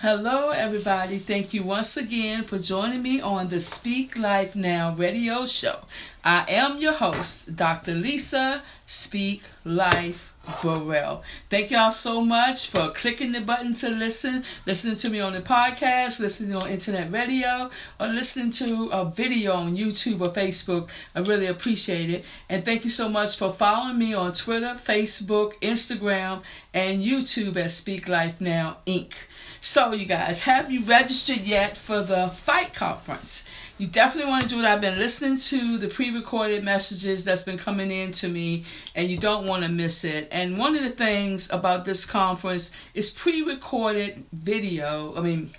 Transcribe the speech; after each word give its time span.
Hello, 0.00 0.50
everybody. 0.50 1.18
Thank 1.18 1.52
you 1.52 1.64
once 1.64 1.96
again 1.96 2.44
for 2.44 2.56
joining 2.56 3.02
me 3.02 3.20
on 3.20 3.48
the 3.48 3.58
Speak 3.58 4.14
Life 4.14 4.54
Now 4.54 4.94
radio 4.94 5.44
show. 5.44 5.80
I 6.22 6.44
am 6.48 6.78
your 6.78 6.92
host, 6.92 7.56
Dr. 7.56 7.96
Lisa 7.96 8.62
Speak 8.86 9.42
Life 9.64 10.32
Burrell. 10.62 11.22
Thank 11.50 11.70
y'all 11.70 11.90
so 11.90 12.20
much 12.20 12.66
for 12.66 12.90
clicking 12.90 13.32
the 13.32 13.40
button 13.40 13.74
to 13.74 13.90
listen, 13.90 14.44
listening 14.66 14.96
to 14.96 15.08
me 15.08 15.20
on 15.20 15.32
the 15.32 15.40
podcast, 15.40 16.20
listening 16.20 16.54
on 16.54 16.68
internet 16.68 17.12
radio, 17.12 17.70
or 18.00 18.08
listening 18.08 18.50
to 18.52 18.88
a 18.90 19.04
video 19.04 19.52
on 19.54 19.76
YouTube 19.76 20.20
or 20.20 20.30
Facebook. 20.30 20.88
I 21.14 21.20
really 21.20 21.46
appreciate 21.46 22.10
it. 22.10 22.24
And 22.48 22.64
thank 22.64 22.84
you 22.84 22.90
so 22.90 23.08
much 23.08 23.36
for 23.36 23.50
following 23.50 23.98
me 23.98 24.14
on 24.14 24.32
Twitter, 24.32 24.76
Facebook, 24.82 25.52
Instagram, 25.60 26.42
and 26.72 27.02
YouTube 27.02 27.56
at 27.56 27.70
Speak 27.70 28.08
Life 28.08 28.40
Now 28.40 28.78
Inc. 28.86 29.12
So, 29.60 29.92
you 29.92 30.06
guys, 30.06 30.40
have 30.40 30.70
you 30.70 30.84
registered 30.84 31.40
yet 31.40 31.76
for 31.76 32.00
the 32.00 32.28
fight 32.28 32.74
conference? 32.74 33.44
You 33.78 33.86
definitely 33.86 34.28
want 34.28 34.42
to 34.42 34.48
do 34.48 34.58
it. 34.58 34.64
I've 34.64 34.80
been 34.80 34.98
listening 34.98 35.36
to 35.36 35.78
the 35.78 35.86
pre 35.86 36.10
recorded 36.10 36.64
messages 36.64 37.22
that's 37.22 37.42
been 37.42 37.58
coming 37.58 37.92
in 37.92 38.10
to 38.12 38.28
me, 38.28 38.64
and 38.96 39.08
you 39.08 39.16
don't 39.16 39.46
want 39.46 39.62
to 39.62 39.68
miss 39.68 40.02
it. 40.02 40.26
And 40.32 40.58
one 40.58 40.74
of 40.74 40.82
the 40.82 40.90
things 40.90 41.48
about 41.52 41.84
this 41.84 42.04
conference 42.04 42.72
is 42.92 43.08
pre 43.08 43.40
recorded 43.40 44.24
video. 44.32 45.14
I 45.16 45.20
mean, 45.20 45.52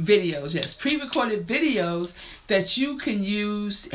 videos, 0.00 0.54
yes, 0.54 0.72
pre 0.72 0.98
recorded 0.98 1.46
videos 1.46 2.14
that 2.46 2.78
you 2.78 2.96
can 2.96 3.22
use 3.22 3.86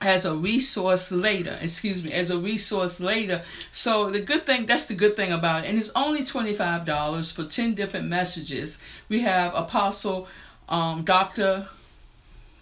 as 0.00 0.26
a 0.26 0.34
resource 0.34 1.10
later 1.10 1.56
excuse 1.62 2.02
me 2.02 2.12
as 2.12 2.28
a 2.28 2.36
resource 2.36 3.00
later 3.00 3.42
so 3.70 4.10
the 4.10 4.20
good 4.20 4.44
thing 4.44 4.66
that's 4.66 4.84
the 4.84 4.94
good 4.94 5.16
thing 5.16 5.32
about 5.32 5.64
it 5.64 5.68
and 5.68 5.78
it's 5.78 5.90
only 5.96 6.20
$25 6.20 7.32
for 7.32 7.44
10 7.44 7.74
different 7.74 8.06
messages 8.06 8.78
we 9.08 9.20
have 9.20 9.54
apostle 9.54 10.28
um, 10.68 11.04
dr 11.04 11.68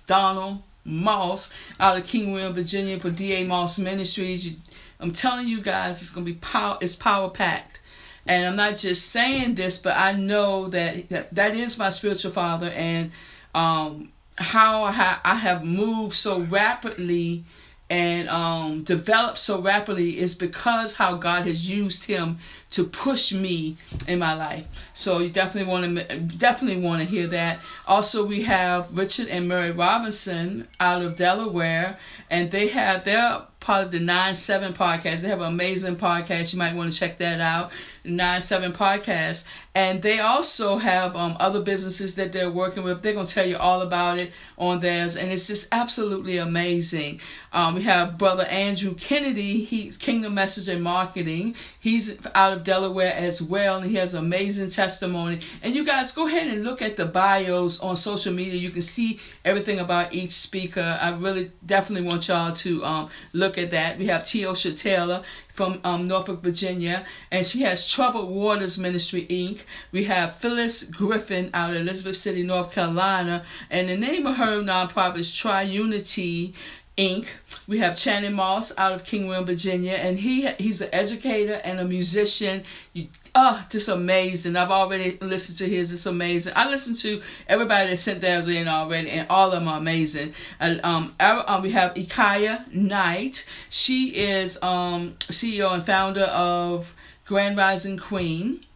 donald 0.06 0.62
moss 0.84 1.50
out 1.78 1.96
of 1.96 2.06
king 2.06 2.32
william 2.32 2.52
virginia 2.52 2.98
for 2.98 3.10
da 3.10 3.44
moss 3.44 3.78
ministries. 3.78 4.56
I'm 4.98 5.12
telling 5.12 5.48
you 5.48 5.60
guys 5.60 6.00
it's 6.00 6.10
to 6.10 6.20
be 6.20 6.34
power 6.34 6.78
it's 6.80 6.94
power 6.94 7.28
packed. 7.28 7.80
And 8.26 8.46
i'm 8.46 8.56
not 8.56 8.76
just 8.76 9.08
saying 9.08 9.54
this 9.54 9.78
but 9.78 9.96
i 9.96 10.12
know 10.12 10.68
that 10.68 11.08
that, 11.08 11.34
that 11.34 11.54
is 11.54 11.78
my 11.78 11.90
spiritual 11.90 12.32
father 12.32 12.70
and 12.70 13.12
um 13.54 14.12
how 14.36 14.84
I 14.84 15.34
have 15.34 15.64
moved 15.64 16.16
so 16.16 16.40
rapidly 16.40 17.44
and 17.90 18.28
um, 18.28 18.84
developed 18.84 19.38
so 19.38 19.60
rapidly 19.60 20.18
is 20.18 20.34
because 20.34 20.94
how 20.94 21.16
God 21.16 21.46
has 21.46 21.68
used 21.68 22.04
him 22.04 22.38
to 22.72 22.84
push 22.84 23.32
me 23.32 23.76
in 24.08 24.18
my 24.18 24.34
life. 24.34 24.66
So 24.92 25.18
you 25.18 25.30
definitely 25.30 25.70
want 25.70 26.08
to 26.08 26.20
definitely 26.20 26.82
want 26.82 27.00
to 27.00 27.06
hear 27.06 27.26
that. 27.28 27.60
Also, 27.86 28.24
we 28.24 28.42
have 28.42 28.96
Richard 28.96 29.28
and 29.28 29.46
Mary 29.46 29.70
Robinson 29.70 30.68
out 30.80 31.02
of 31.02 31.16
Delaware, 31.16 31.98
and 32.30 32.50
they 32.50 32.68
have 32.68 33.04
their 33.04 33.42
part 33.60 33.84
of 33.84 33.92
the 33.92 34.00
Nine 34.00 34.34
Seven 34.34 34.74
podcast. 34.74 35.20
They 35.20 35.28
have 35.28 35.40
an 35.40 35.46
amazing 35.46 35.96
podcast. 35.96 36.52
You 36.52 36.58
might 36.58 36.74
want 36.74 36.92
to 36.92 36.98
check 36.98 37.18
that 37.18 37.40
out. 37.40 37.70
Nine 38.04 38.40
Seven 38.40 38.72
podcast, 38.72 39.44
and 39.74 40.02
they 40.02 40.18
also 40.18 40.78
have 40.78 41.14
um, 41.14 41.36
other 41.38 41.60
businesses 41.60 42.16
that 42.16 42.32
they're 42.32 42.50
working 42.50 42.82
with. 42.82 43.02
They're 43.02 43.14
gonna 43.14 43.28
tell 43.28 43.46
you 43.46 43.56
all 43.56 43.80
about 43.80 44.18
it 44.18 44.32
on 44.58 44.80
theirs, 44.80 45.16
and 45.16 45.30
it's 45.30 45.46
just 45.46 45.68
absolutely 45.70 46.36
amazing. 46.36 47.20
Um, 47.52 47.76
we 47.76 47.82
have 47.82 48.18
brother 48.18 48.44
Andrew 48.46 48.94
Kennedy. 48.94 49.64
He's 49.64 49.96
Kingdom 49.96 50.34
Message 50.34 50.68
and 50.68 50.82
Marketing. 50.82 51.54
He's 51.78 52.16
out 52.34 52.52
of 52.52 52.61
Delaware 52.64 53.14
as 53.14 53.40
well, 53.42 53.76
and 53.78 53.90
he 53.90 53.96
has 53.96 54.14
amazing 54.14 54.70
testimony. 54.70 55.40
And 55.62 55.74
you 55.74 55.84
guys 55.84 56.12
go 56.12 56.26
ahead 56.26 56.46
and 56.48 56.64
look 56.64 56.82
at 56.82 56.96
the 56.96 57.04
bios 57.04 57.80
on 57.80 57.96
social 57.96 58.32
media. 58.32 58.58
You 58.58 58.70
can 58.70 58.82
see 58.82 59.20
everything 59.44 59.78
about 59.78 60.12
each 60.12 60.32
speaker. 60.32 60.98
I 61.00 61.10
really 61.10 61.52
definitely 61.64 62.08
want 62.08 62.28
y'all 62.28 62.52
to 62.52 62.84
um, 62.84 63.10
look 63.32 63.58
at 63.58 63.70
that. 63.70 63.98
We 63.98 64.06
have 64.06 64.22
Teosha 64.22 64.76
Taylor 64.76 65.22
from 65.52 65.80
um, 65.84 66.06
Norfolk, 66.06 66.42
Virginia, 66.42 67.04
and 67.30 67.46
she 67.46 67.62
has 67.62 67.86
Troubled 67.86 68.30
Waters 68.30 68.78
Ministry 68.78 69.26
Inc. 69.28 69.60
We 69.90 70.04
have 70.04 70.36
Phyllis 70.36 70.82
Griffin 70.82 71.50
out 71.52 71.70
of 71.70 71.76
Elizabeth 71.76 72.16
City, 72.16 72.42
North 72.42 72.72
Carolina, 72.72 73.44
and 73.70 73.88
the 73.88 73.96
name 73.96 74.26
of 74.26 74.36
her 74.36 74.62
nonprofit 74.62 75.18
is 75.18 75.30
Triunity 75.30 76.54
Inc. 76.98 77.26
We 77.66 77.78
have 77.78 77.96
Channing 77.96 78.34
Moss 78.34 78.70
out 78.76 78.92
of 78.92 79.04
King 79.04 79.26
William, 79.26 79.46
Virginia, 79.46 79.94
and 79.94 80.18
he 80.18 80.50
he's 80.52 80.82
an 80.82 80.90
educator 80.92 81.54
and 81.64 81.80
a 81.80 81.84
musician. 81.84 82.64
You, 82.92 83.08
oh, 83.34 83.64
just 83.70 83.88
amazing! 83.88 84.56
I've 84.56 84.70
already 84.70 85.16
listened 85.22 85.56
to 85.58 85.68
his. 85.68 85.90
It's 85.90 86.04
amazing. 86.04 86.52
I 86.54 86.68
listened 86.68 86.98
to 86.98 87.22
everybody 87.48 87.88
that 87.90 87.96
sent 87.96 88.20
theirs 88.20 88.46
in 88.46 88.68
already, 88.68 89.08
and 89.08 89.26
all 89.30 89.46
of 89.46 89.52
them 89.52 89.68
are 89.68 89.78
amazing. 89.78 90.34
And 90.60 90.80
um, 90.84 91.14
our, 91.18 91.48
um 91.48 91.62
we 91.62 91.70
have 91.70 91.94
Ikaya 91.94 92.70
Knight. 92.74 93.46
She 93.70 94.08
is 94.14 94.62
um 94.62 95.12
CEO 95.22 95.72
and 95.72 95.86
founder 95.86 96.24
of 96.24 96.94
Grand 97.24 97.56
Rising 97.56 97.96
Queen, 97.96 98.66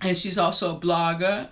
and 0.00 0.16
she's 0.16 0.38
also 0.38 0.74
a 0.74 0.80
blogger 0.80 1.48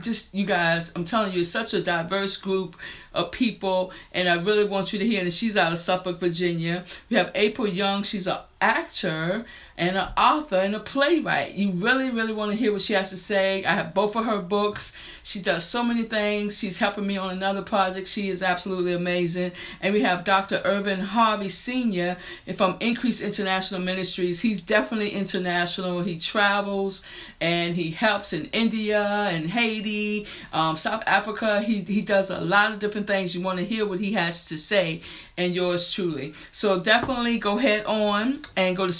just 0.00 0.34
you 0.34 0.44
guys, 0.44 0.92
I'm 0.94 1.04
telling 1.04 1.32
you, 1.32 1.40
it's 1.40 1.48
such 1.48 1.74
a 1.74 1.82
diverse 1.82 2.36
group 2.36 2.76
of 3.12 3.32
people, 3.32 3.92
and 4.12 4.28
I 4.28 4.34
really 4.34 4.64
want 4.64 4.92
you 4.92 4.98
to 4.98 5.06
hear. 5.06 5.22
And 5.22 5.32
she's 5.32 5.56
out 5.56 5.72
of 5.72 5.78
Suffolk, 5.78 6.20
Virginia. 6.20 6.84
We 7.10 7.16
have 7.16 7.30
April 7.34 7.66
Young. 7.66 8.02
She's 8.02 8.26
an 8.26 8.38
actor 8.60 9.44
and 9.78 9.96
an 9.96 10.08
author 10.16 10.56
and 10.56 10.74
a 10.74 10.80
playwright. 10.80 11.54
You 11.54 11.70
really, 11.72 12.10
really 12.10 12.32
want 12.32 12.52
to 12.52 12.56
hear 12.56 12.72
what 12.72 12.82
she 12.82 12.94
has 12.94 13.10
to 13.10 13.16
say. 13.16 13.64
I 13.64 13.74
have 13.74 13.92
both 13.92 14.16
of 14.16 14.24
her 14.24 14.40
books. 14.40 14.92
She 15.22 15.40
does 15.40 15.64
so 15.64 15.82
many 15.82 16.04
things. 16.04 16.58
She's 16.58 16.78
helping 16.78 17.06
me 17.06 17.16
on 17.16 17.30
another 17.30 17.62
project. 17.62 18.08
She 18.08 18.28
is 18.30 18.42
absolutely 18.42 18.92
amazing. 18.92 19.52
And 19.80 19.92
we 19.92 20.02
have 20.02 20.24
Dr. 20.24 20.62
Irvin 20.64 21.00
Harvey 21.00 21.48
Sr. 21.48 22.16
from 22.56 22.76
Increase 22.80 23.20
International 23.20 23.80
Ministries. 23.80 24.40
He's 24.40 24.60
definitely 24.60 25.10
international. 25.10 26.00
He 26.00 26.18
travels 26.18 27.02
and 27.40 27.74
he 27.74 27.90
helps 27.90 28.32
in 28.32 28.46
India 28.46 29.02
and 29.02 29.50
Haiti, 29.50 30.26
um, 30.52 30.76
South 30.76 31.02
Africa. 31.06 31.60
He, 31.60 31.82
he 31.82 32.00
does 32.00 32.30
a 32.30 32.40
lot 32.40 32.72
of 32.72 32.78
different 32.78 33.06
things. 33.06 33.34
You 33.34 33.42
want 33.42 33.58
to 33.58 33.64
hear 33.64 33.86
what 33.86 34.00
he 34.00 34.14
has 34.14 34.46
to 34.46 34.56
say 34.56 35.02
and 35.36 35.54
yours 35.54 35.90
truly. 35.90 36.34
So 36.50 36.80
definitely 36.80 37.38
go 37.38 37.58
head 37.58 37.84
on 37.84 38.40
and 38.56 38.76
go 38.76 38.86
to 38.86 38.92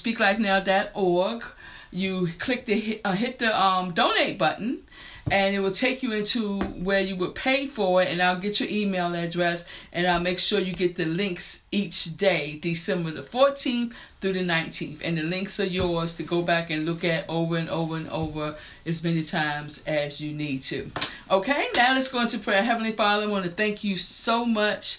speaklifenow.org. 0.67 1.45
You 1.91 2.29
click 2.39 2.67
the 2.67 3.01
uh, 3.05 3.13
hit 3.13 3.39
the 3.39 3.59
um, 3.59 3.93
donate 3.93 4.39
button 4.39 4.83
and 5.31 5.55
it 5.55 5.61
will 5.61 5.73
take 5.73 6.03
you 6.03 6.13
into 6.13 6.61
where 6.61 7.01
you 7.01 7.17
would 7.17 7.35
pay 7.35 7.67
for 7.67 8.03
it 8.03 8.09
and 8.09 8.23
I'll 8.23 8.39
get 8.39 8.61
your 8.61 8.69
email 8.69 9.15
address 9.15 9.67
and 9.93 10.07
I'll 10.07 10.21
make 10.21 10.39
sure 10.39 10.61
you 10.61 10.73
get 10.73 10.97
the 10.97 11.07
links 11.07 11.63
each 11.73 12.17
day 12.17 12.59
December 12.61 13.13
the 13.13 13.23
14th 13.23 13.93
through 14.21 14.35
the 14.35 14.45
19th 14.45 15.01
and 15.03 15.17
the 15.17 15.23
links 15.23 15.59
are 15.59 15.67
yours 15.67 16.15
to 16.17 16.23
go 16.23 16.43
back 16.43 16.71
and 16.71 16.85
look 16.85 17.03
at 17.03 17.25
over 17.29 17.57
and 17.57 17.69
over 17.71 17.97
and 17.97 18.09
over 18.11 18.57
as 18.85 19.03
many 19.03 19.23
times 19.23 19.83
as 19.87 20.21
you 20.21 20.33
need 20.33 20.63
to 20.63 20.91
okay 21.31 21.69
now 21.77 21.93
let's 21.95 22.09
go 22.09 22.21
into 22.21 22.39
prayer 22.39 22.63
Heavenly 22.63 22.93
Father 22.93 23.25
I 23.25 23.27
want 23.27 23.45
to 23.47 23.51
thank 23.51 23.83
you 23.83 23.97
so 23.97 24.45
much 24.45 24.99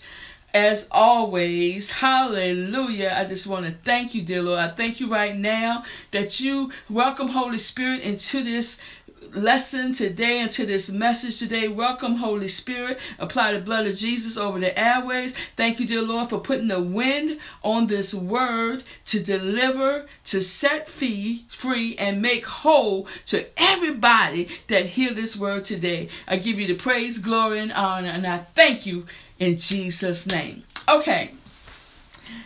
as 0.54 0.88
always, 0.92 1.90
hallelujah. 1.90 3.14
I 3.16 3.26
just 3.26 3.48
want 3.48 3.66
to 3.66 3.74
thank 3.84 4.16
you, 4.16 4.22
dear 4.22 4.42
Lord. 4.42 4.60
I 4.60 4.70
thank 4.70 5.00
you 5.00 5.08
right 5.08 5.36
now 5.36 5.84
that 6.12 6.40
you 6.40 6.72
welcome 6.90 7.30
Holy 7.30 7.58
Spirit 7.58 8.02
into 8.02 8.44
this 8.44 8.80
lesson 9.34 9.94
today 9.94 10.40
into 10.40 10.66
this 10.66 10.90
message 10.90 11.40
today. 11.40 11.68
Welcome, 11.68 12.16
Holy 12.16 12.48
Spirit. 12.48 13.00
Apply 13.20 13.54
the 13.54 13.60
blood 13.60 13.88
of 13.88 13.96
Jesus 13.96 14.38
over 14.38 14.60
the 14.60 14.78
airways. 14.78 15.34
Thank 15.56 15.80
you, 15.80 15.88
dear 15.88 16.02
Lord, 16.02 16.30
for 16.30 16.40
putting 16.40 16.68
the 16.68 16.82
wind 16.82 17.40
on 17.64 17.88
this 17.88 18.14
word 18.14 18.84
to 19.06 19.20
deliver, 19.20 20.06
to 20.26 20.42
set 20.42 20.90
free, 20.90 21.46
free, 21.50 21.96
and 21.98 22.22
make 22.22 22.46
whole 22.46 23.08
to 23.28 23.46
everybody 23.58 24.50
that 24.68 24.88
hear 24.88 25.14
this 25.14 25.36
word 25.36 25.66
today. 25.66 26.10
I 26.28 26.38
give 26.38 26.60
you 26.60 26.68
the 26.68 26.76
praise, 26.76 27.18
glory, 27.18 27.60
and 27.60 27.74
honor, 27.74 28.10
and 28.10 28.26
I 28.26 28.40
thank 28.40 28.86
you 28.86 29.06
in 29.40 29.58
Jesus' 29.58 30.26
name. 30.26 30.64
Okay. 30.88 31.32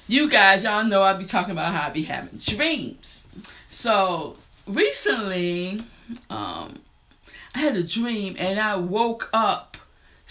You 0.07 0.29
guys, 0.29 0.63
y'all 0.63 0.83
know 0.83 1.03
I 1.03 1.13
be 1.13 1.25
talking 1.25 1.51
about 1.51 1.73
how 1.73 1.87
I 1.87 1.89
be 1.89 2.03
having 2.03 2.39
dreams. 2.39 3.27
So 3.69 4.35
recently, 4.67 5.79
um, 6.29 6.79
I 7.53 7.59
had 7.59 7.75
a 7.75 7.83
dream 7.83 8.35
and 8.39 8.59
I 8.59 8.75
woke 8.75 9.29
up 9.33 9.70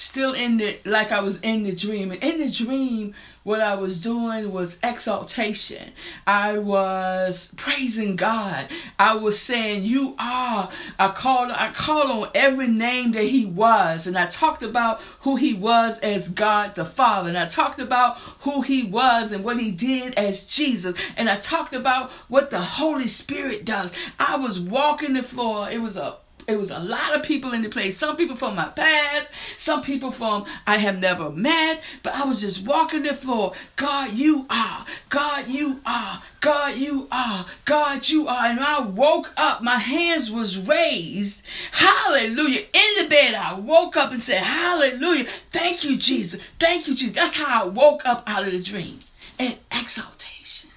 still 0.00 0.32
in 0.32 0.56
the 0.56 0.78
like 0.86 1.12
I 1.12 1.20
was 1.20 1.38
in 1.40 1.62
the 1.62 1.72
dream. 1.72 2.10
And 2.10 2.22
in 2.22 2.38
the 2.38 2.50
dream, 2.50 3.14
what 3.42 3.60
I 3.60 3.74
was 3.74 4.00
doing 4.00 4.50
was 4.50 4.78
exaltation. 4.82 5.92
I 6.26 6.56
was 6.58 7.52
praising 7.56 8.16
God. 8.16 8.68
I 8.98 9.14
was 9.14 9.38
saying, 9.38 9.84
"You 9.84 10.14
are." 10.18 10.70
I 10.98 11.08
called. 11.08 11.50
I 11.50 11.70
called 11.70 12.10
on 12.10 12.30
every 12.34 12.66
name 12.66 13.12
that 13.12 13.24
He 13.24 13.44
was, 13.44 14.06
and 14.06 14.16
I 14.16 14.26
talked 14.26 14.62
about 14.62 15.00
who 15.20 15.36
He 15.36 15.52
was 15.52 15.98
as 15.98 16.30
God 16.30 16.74
the 16.74 16.86
Father, 16.86 17.28
and 17.28 17.38
I 17.38 17.46
talked 17.46 17.80
about 17.80 18.16
who 18.40 18.62
He 18.62 18.82
was 18.82 19.32
and 19.32 19.44
what 19.44 19.60
He 19.60 19.70
did 19.70 20.14
as 20.14 20.44
Jesus, 20.44 20.98
and 21.16 21.28
I 21.28 21.36
talked 21.36 21.74
about 21.74 22.10
what 22.28 22.50
the 22.50 22.62
Holy 22.62 23.06
Spirit 23.06 23.66
does. 23.66 23.92
I 24.18 24.38
was 24.38 24.58
walking 24.58 25.12
the 25.12 25.22
floor. 25.22 25.68
It 25.70 25.82
was 25.82 25.98
a 25.98 26.16
it 26.50 26.58
was 26.58 26.70
a 26.70 26.78
lot 26.78 27.14
of 27.14 27.22
people 27.22 27.52
in 27.52 27.62
the 27.62 27.68
place. 27.68 27.96
Some 27.96 28.16
people 28.16 28.36
from 28.36 28.56
my 28.56 28.66
past, 28.66 29.30
some 29.56 29.82
people 29.82 30.10
from 30.10 30.44
I 30.66 30.78
have 30.78 30.98
never 30.98 31.30
met, 31.30 31.82
but 32.02 32.14
I 32.14 32.24
was 32.24 32.40
just 32.40 32.64
walking 32.64 33.02
the 33.04 33.14
floor. 33.14 33.52
God, 33.76 34.12
you 34.12 34.46
are. 34.50 34.84
God, 35.08 35.48
you 35.48 35.80
are. 35.86 36.22
God, 36.40 36.76
you 36.76 37.08
are. 37.10 37.46
God, 37.64 38.08
you 38.08 38.28
are. 38.28 38.46
And 38.46 38.60
I 38.60 38.80
woke 38.80 39.32
up. 39.36 39.62
My 39.62 39.78
hands 39.78 40.30
was 40.30 40.58
raised. 40.58 41.42
Hallelujah. 41.72 42.66
In 42.72 43.02
the 43.02 43.08
bed, 43.08 43.34
I 43.34 43.54
woke 43.54 43.96
up 43.96 44.10
and 44.10 44.20
said, 44.20 44.42
Hallelujah. 44.42 45.26
Thank 45.50 45.84
you, 45.84 45.96
Jesus. 45.96 46.40
Thank 46.58 46.88
you, 46.88 46.94
Jesus. 46.94 47.14
That's 47.14 47.34
how 47.34 47.64
I 47.64 47.66
woke 47.66 48.02
up 48.04 48.22
out 48.26 48.46
of 48.46 48.52
the 48.52 48.62
dream. 48.62 48.98
And 49.38 49.56
exaltation. 49.72 50.70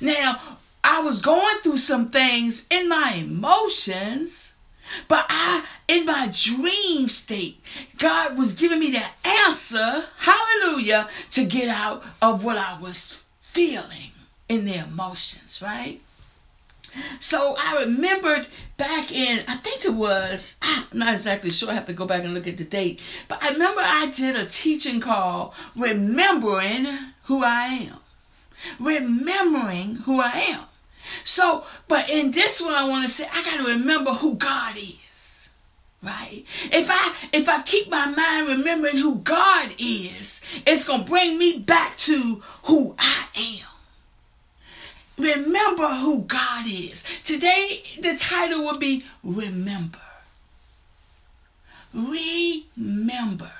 Now, 0.00 0.58
I 0.82 1.00
was 1.00 1.20
going 1.20 1.58
through 1.62 1.78
some 1.78 2.08
things 2.08 2.66
in 2.70 2.88
my 2.88 3.14
emotions, 3.14 4.54
but 5.08 5.26
I, 5.28 5.64
in 5.88 6.06
my 6.06 6.30
dream 6.32 7.08
state, 7.08 7.62
God 7.98 8.36
was 8.38 8.54
giving 8.54 8.80
me 8.80 8.90
the 8.90 9.04
answer, 9.26 10.04
hallelujah, 10.18 11.08
to 11.30 11.44
get 11.44 11.68
out 11.68 12.04
of 12.20 12.44
what 12.44 12.56
I 12.56 12.78
was 12.78 13.22
feeling 13.42 14.12
in 14.48 14.64
the 14.64 14.74
emotions, 14.74 15.60
right? 15.62 16.00
So 17.20 17.54
I 17.58 17.80
remembered 17.80 18.48
back 18.76 19.12
in, 19.12 19.44
I 19.46 19.56
think 19.56 19.84
it 19.84 19.94
was, 19.94 20.56
ah, 20.62 20.86
I'm 20.90 20.98
not 20.98 21.14
exactly 21.14 21.50
sure, 21.50 21.70
I 21.70 21.74
have 21.74 21.86
to 21.86 21.92
go 21.92 22.06
back 22.06 22.24
and 22.24 22.34
look 22.34 22.48
at 22.48 22.56
the 22.56 22.64
date, 22.64 23.00
but 23.28 23.42
I 23.42 23.50
remember 23.50 23.82
I 23.84 24.06
did 24.06 24.36
a 24.36 24.46
teaching 24.46 25.00
call 25.00 25.54
Remembering 25.76 26.86
Who 27.24 27.44
I 27.44 27.66
Am. 27.66 27.96
Remembering 28.78 29.96
who 29.96 30.20
I 30.20 30.30
am. 30.30 30.64
So, 31.24 31.64
but 31.88 32.08
in 32.08 32.30
this 32.30 32.60
one, 32.60 32.74
I 32.74 32.88
want 32.88 33.06
to 33.06 33.12
say 33.12 33.28
I 33.32 33.44
got 33.44 33.58
to 33.58 33.72
remember 33.72 34.12
who 34.12 34.34
God 34.34 34.76
is. 34.76 35.50
Right? 36.02 36.46
If 36.72 36.88
I 36.90 37.14
if 37.32 37.48
I 37.48 37.62
keep 37.62 37.90
my 37.90 38.06
mind 38.06 38.48
remembering 38.48 38.96
who 38.96 39.16
God 39.16 39.74
is, 39.78 40.40
it's 40.66 40.84
gonna 40.84 41.04
bring 41.04 41.38
me 41.38 41.58
back 41.58 41.98
to 41.98 42.42
who 42.64 42.94
I 42.98 43.26
am. 43.36 43.66
Remember 45.18 45.88
who 45.96 46.22
God 46.22 46.64
is. 46.66 47.04
Today, 47.22 47.82
the 48.00 48.16
title 48.16 48.62
will 48.62 48.78
be 48.78 49.04
Remember. 49.22 49.98
Remember. 51.92 53.52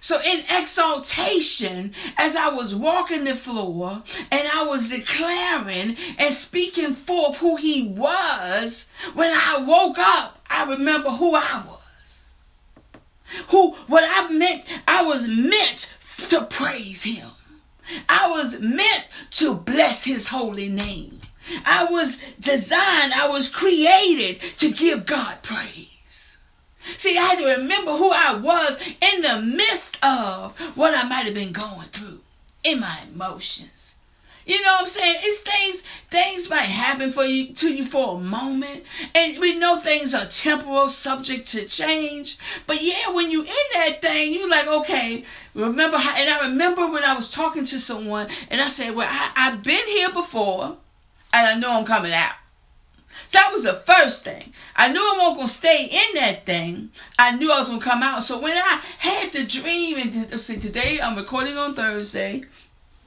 So, 0.00 0.20
in 0.22 0.44
exaltation, 0.50 1.92
as 2.16 2.36
I 2.36 2.48
was 2.48 2.74
walking 2.74 3.24
the 3.24 3.34
floor 3.34 4.02
and 4.30 4.48
I 4.48 4.62
was 4.64 4.90
declaring 4.90 5.96
and 6.18 6.32
speaking 6.32 6.94
forth 6.94 7.38
who 7.38 7.56
He 7.56 7.82
was, 7.82 8.88
when 9.14 9.32
I 9.32 9.58
woke 9.58 9.98
up, 9.98 10.40
I 10.50 10.68
remember 10.68 11.10
who 11.10 11.34
I 11.34 11.62
was. 11.66 12.24
Who, 13.48 13.72
what 13.86 14.04
I 14.06 14.30
meant, 14.30 14.64
I 14.86 15.02
was 15.02 15.26
meant 15.26 15.94
to 16.28 16.44
praise 16.44 17.02
Him. 17.04 17.30
I 18.08 18.28
was 18.28 18.58
meant 18.60 19.04
to 19.32 19.54
bless 19.54 20.04
His 20.04 20.28
holy 20.28 20.68
name. 20.68 21.20
I 21.64 21.84
was 21.84 22.18
designed, 22.40 23.12
I 23.14 23.28
was 23.28 23.48
created 23.48 24.40
to 24.58 24.72
give 24.72 25.06
God 25.06 25.42
praise. 25.42 25.95
See, 26.96 27.18
I 27.18 27.22
had 27.22 27.38
to 27.38 27.60
remember 27.60 27.92
who 27.92 28.10
I 28.12 28.34
was 28.34 28.78
in 29.00 29.22
the 29.22 29.40
midst 29.40 29.98
of 30.02 30.58
what 30.74 30.94
I 30.94 31.02
might 31.04 31.26
have 31.26 31.34
been 31.34 31.52
going 31.52 31.88
through 31.88 32.20
in 32.64 32.80
my 32.80 33.00
emotions. 33.12 33.96
You 34.46 34.62
know 34.62 34.74
what 34.74 34.80
I'm 34.82 34.86
saying? 34.86 35.16
It's 35.22 35.40
things 35.40 35.82
things 36.08 36.48
might 36.48 36.66
happen 36.66 37.10
for 37.10 37.24
you 37.24 37.52
to 37.52 37.74
you 37.74 37.84
for 37.84 38.16
a 38.16 38.20
moment. 38.20 38.84
And 39.12 39.40
we 39.40 39.58
know 39.58 39.76
things 39.76 40.14
are 40.14 40.26
temporal, 40.26 40.88
subject 40.88 41.48
to 41.48 41.64
change. 41.64 42.38
But 42.64 42.80
yeah, 42.80 43.10
when 43.10 43.32
you 43.32 43.42
in 43.42 43.66
that 43.72 44.00
thing, 44.00 44.32
you're 44.34 44.48
like, 44.48 44.68
okay, 44.68 45.24
remember 45.52 45.98
how 45.98 46.14
and 46.16 46.30
I 46.30 46.46
remember 46.46 46.86
when 46.86 47.02
I 47.02 47.14
was 47.14 47.28
talking 47.28 47.64
to 47.64 47.80
someone 47.80 48.28
and 48.48 48.60
I 48.60 48.68
said, 48.68 48.94
Well, 48.94 49.08
I, 49.10 49.32
I've 49.34 49.64
been 49.64 49.86
here 49.88 50.12
before 50.12 50.76
and 51.32 51.46
I 51.46 51.54
know 51.54 51.76
I'm 51.76 51.84
coming 51.84 52.12
out. 52.12 52.34
So 53.28 53.38
that 53.38 53.50
was 53.52 53.64
the 53.64 53.74
first 53.74 54.24
thing. 54.24 54.52
I 54.76 54.88
knew 54.88 55.00
I 55.00 55.18
wasn't 55.18 55.36
gonna 55.36 55.48
stay 55.48 55.84
in 55.84 56.20
that 56.20 56.46
thing. 56.46 56.90
I 57.18 57.34
knew 57.34 57.50
I 57.52 57.58
was 57.58 57.68
gonna 57.68 57.80
come 57.80 58.02
out. 58.02 58.22
So 58.22 58.38
when 58.38 58.56
I 58.56 58.80
had 58.98 59.32
the 59.32 59.44
dream, 59.44 59.96
and 59.98 60.40
see, 60.40 60.58
today 60.58 61.00
I'm 61.00 61.16
recording 61.16 61.56
on 61.56 61.74
Thursday. 61.74 62.44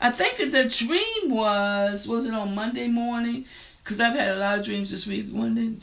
I 0.00 0.10
think 0.10 0.38
the 0.52 0.68
dream 0.68 1.30
was 1.30 2.06
was 2.06 2.26
it 2.26 2.34
on 2.34 2.54
Monday 2.54 2.88
morning? 2.88 3.46
Because 3.82 4.00
I've 4.00 4.14
had 4.14 4.36
a 4.36 4.40
lot 4.40 4.58
of 4.58 4.64
dreams 4.64 4.90
this 4.90 5.06
week. 5.06 5.28
Monday, 5.32 5.74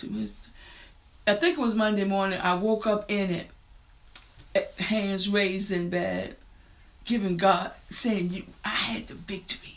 I 1.26 1.34
think 1.36 1.58
it 1.58 1.62
was 1.62 1.76
Monday 1.76 2.04
morning. 2.04 2.40
I 2.40 2.54
woke 2.54 2.86
up 2.86 3.10
in 3.10 3.32
it, 3.32 3.48
eh, 4.56 4.66
hands 4.78 5.30
raised 5.30 5.72
in 5.72 5.90
bed, 5.90 6.36
giving 7.06 7.38
God, 7.38 7.72
saying, 7.90 8.32
"You, 8.32 8.44
I 8.64 8.70
had 8.70 9.08
the 9.08 9.16
victory." 9.16 9.73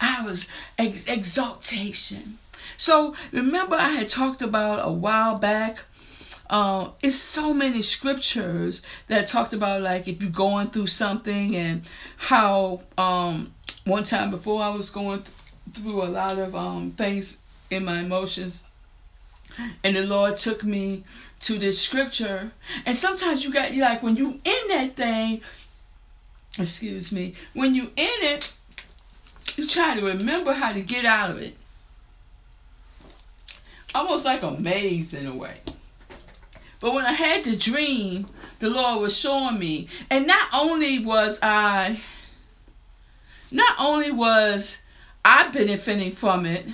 I 0.00 0.22
was 0.22 0.48
ex- 0.78 1.06
exaltation. 1.06 2.38
So 2.76 3.14
remember, 3.32 3.76
I 3.76 3.90
had 3.90 4.08
talked 4.08 4.42
about 4.42 4.86
a 4.86 4.92
while 4.92 5.36
back. 5.36 5.84
Uh, 6.48 6.88
it's 7.02 7.16
so 7.16 7.54
many 7.54 7.80
scriptures 7.82 8.82
that 9.06 9.28
talked 9.28 9.52
about 9.52 9.82
like 9.82 10.08
if 10.08 10.20
you're 10.20 10.30
going 10.30 10.68
through 10.68 10.88
something 10.88 11.54
and 11.54 11.82
how 12.16 12.80
um, 12.98 13.54
one 13.84 14.02
time 14.02 14.30
before 14.30 14.62
I 14.62 14.70
was 14.70 14.90
going 14.90 15.22
th- 15.22 15.34
through 15.74 16.02
a 16.02 16.08
lot 16.08 16.38
of 16.38 16.56
um, 16.56 16.92
things 16.92 17.38
in 17.70 17.84
my 17.84 18.00
emotions, 18.00 18.64
and 19.84 19.94
the 19.94 20.02
Lord 20.02 20.36
took 20.36 20.64
me 20.64 21.04
to 21.40 21.58
this 21.58 21.80
scripture. 21.80 22.52
And 22.84 22.96
sometimes 22.96 23.44
you 23.44 23.52
got 23.52 23.74
like 23.74 24.02
when 24.02 24.16
you 24.16 24.40
in 24.44 24.68
that 24.68 24.96
thing. 24.96 25.42
Excuse 26.58 27.12
me. 27.12 27.34
When 27.54 27.76
you 27.76 27.92
in 27.96 28.10
it, 28.22 28.52
you 29.56 29.66
try 29.66 29.98
to 29.98 30.04
remember 30.04 30.52
how 30.52 30.72
to 30.72 30.80
get 30.80 31.04
out 31.04 31.30
of 31.30 31.40
it. 31.40 31.56
Almost 33.94 34.24
like 34.24 34.42
a 34.42 34.52
maze 34.52 35.14
in 35.14 35.26
a 35.26 35.34
way. 35.34 35.58
But 36.80 36.94
when 36.94 37.04
I 37.04 37.12
had 37.12 37.44
the 37.44 37.56
dream, 37.56 38.26
the 38.58 38.70
Lord 38.70 39.02
was 39.02 39.16
showing 39.16 39.58
me. 39.58 39.88
And 40.08 40.26
not 40.26 40.48
only 40.54 40.98
was 40.98 41.38
I, 41.42 42.00
not 43.50 43.76
only 43.78 44.10
was 44.10 44.78
I 45.24 45.48
benefiting 45.48 46.12
from 46.12 46.46
it, 46.46 46.66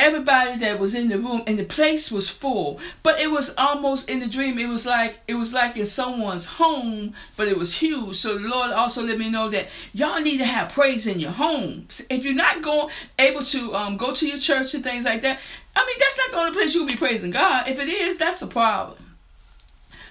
everybody 0.00 0.58
that 0.58 0.78
was 0.78 0.94
in 0.94 1.08
the 1.08 1.18
room 1.18 1.42
and 1.46 1.58
the 1.58 1.64
place 1.64 2.10
was 2.10 2.28
full 2.28 2.80
but 3.02 3.20
it 3.20 3.30
was 3.30 3.54
almost 3.56 4.08
in 4.08 4.20
the 4.20 4.26
dream. 4.26 4.58
It 4.58 4.68
was 4.68 4.86
like 4.86 5.20
it 5.28 5.34
was 5.34 5.52
like 5.52 5.76
in 5.76 5.86
someone's 5.86 6.46
home 6.46 7.14
but 7.36 7.48
it 7.48 7.56
was 7.58 7.74
huge. 7.74 8.16
So 8.16 8.38
the 8.38 8.48
lord 8.48 8.70
also 8.70 9.04
let 9.04 9.18
me 9.18 9.30
know 9.30 9.48
that 9.50 9.68
y'all 9.92 10.20
need 10.20 10.38
to 10.38 10.44
have 10.44 10.72
praise 10.72 11.06
in 11.06 11.20
your 11.20 11.32
homes 11.32 12.02
if 12.08 12.24
you're 12.24 12.34
not 12.34 12.62
going 12.62 12.88
able 13.18 13.44
to 13.44 13.74
um, 13.74 13.96
go 13.96 14.14
to 14.14 14.26
your 14.26 14.38
church 14.38 14.74
and 14.74 14.82
things 14.82 15.04
like 15.04 15.22
that 15.22 15.38
i 15.76 15.84
mean 15.86 15.96
that's 15.98 16.18
not 16.18 16.30
the 16.30 16.38
only 16.38 16.52
place 16.52 16.74
you'll 16.74 16.86
be 16.86 16.96
praising 16.96 17.30
god. 17.30 17.68
If 17.68 17.78
it 17.78 17.88
is 17.88 18.18
that's 18.18 18.40
the 18.40 18.46
problem 18.46 19.09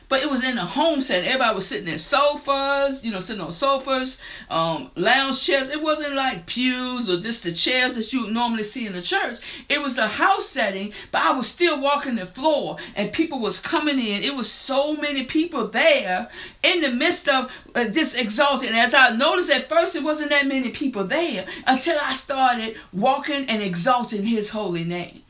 but 0.10 0.24
it 0.24 0.30
was 0.30 0.44
in 0.44 0.58
a 0.58 0.66
home 0.66 1.01
setting. 1.01 1.28
Everybody 1.28 1.56
was 1.56 1.68
sitting 1.68 1.88
in 1.88 2.00
sofas, 2.00 3.06
you 3.06 3.12
know, 3.12 3.20
sitting 3.20 3.42
on 3.42 3.51
sofas, 3.51 4.20
um, 4.50 4.89
lounge 4.96 5.42
chairs. 5.42 5.70
It 5.70 5.84
wasn't 5.84 6.16
like 6.16 6.48
pews 6.48 7.08
or 7.08 7.20
just 7.20 7.44
the 7.44 7.54
chairs 7.54 7.96
that 7.96 8.12
you 8.12 8.30
normally 8.30 8.63
see 8.63 8.88
in 8.88 8.94
the 8.94 9.04
church. 9.04 9.39
It 9.70 9.82
was 9.82 10.00
a 10.00 10.08
house 10.08 10.48
setting, 10.48 10.94
but 11.12 11.22
I 11.22 11.32
was 11.32 11.48
still 11.48 11.80
walking 11.80 12.16
the 12.16 12.25
floor 12.25 12.78
and 12.96 13.13
people 13.13 13.39
was 13.39 13.60
coming 13.60 14.00
in. 14.00 14.24
It 14.24 14.36
was 14.36 14.51
so 14.51 14.96
many 14.96 15.25
people 15.25 15.68
there 15.68 16.30
in 16.63 16.82
the 16.82 16.92
midst 16.92 17.30
of 17.30 17.51
uh, 17.75 17.86
this 17.88 18.16
exalted. 18.16 18.70
And 18.70 18.78
as 18.78 18.96
I 18.96 19.12
noticed 19.12 19.51
at 19.51 19.70
first, 19.70 19.96
it 19.96 20.04
wasn't 20.04 20.32
that 20.32 20.48
many 20.48 20.72
people 20.72 21.04
there 21.04 21.46
until 21.68 22.00
I 22.01 22.13
started 22.13 22.75
walking 22.92 23.46
and 23.46 23.62
exalting 23.62 24.25
his 24.25 24.50
holy 24.50 24.84
name. 24.84 25.22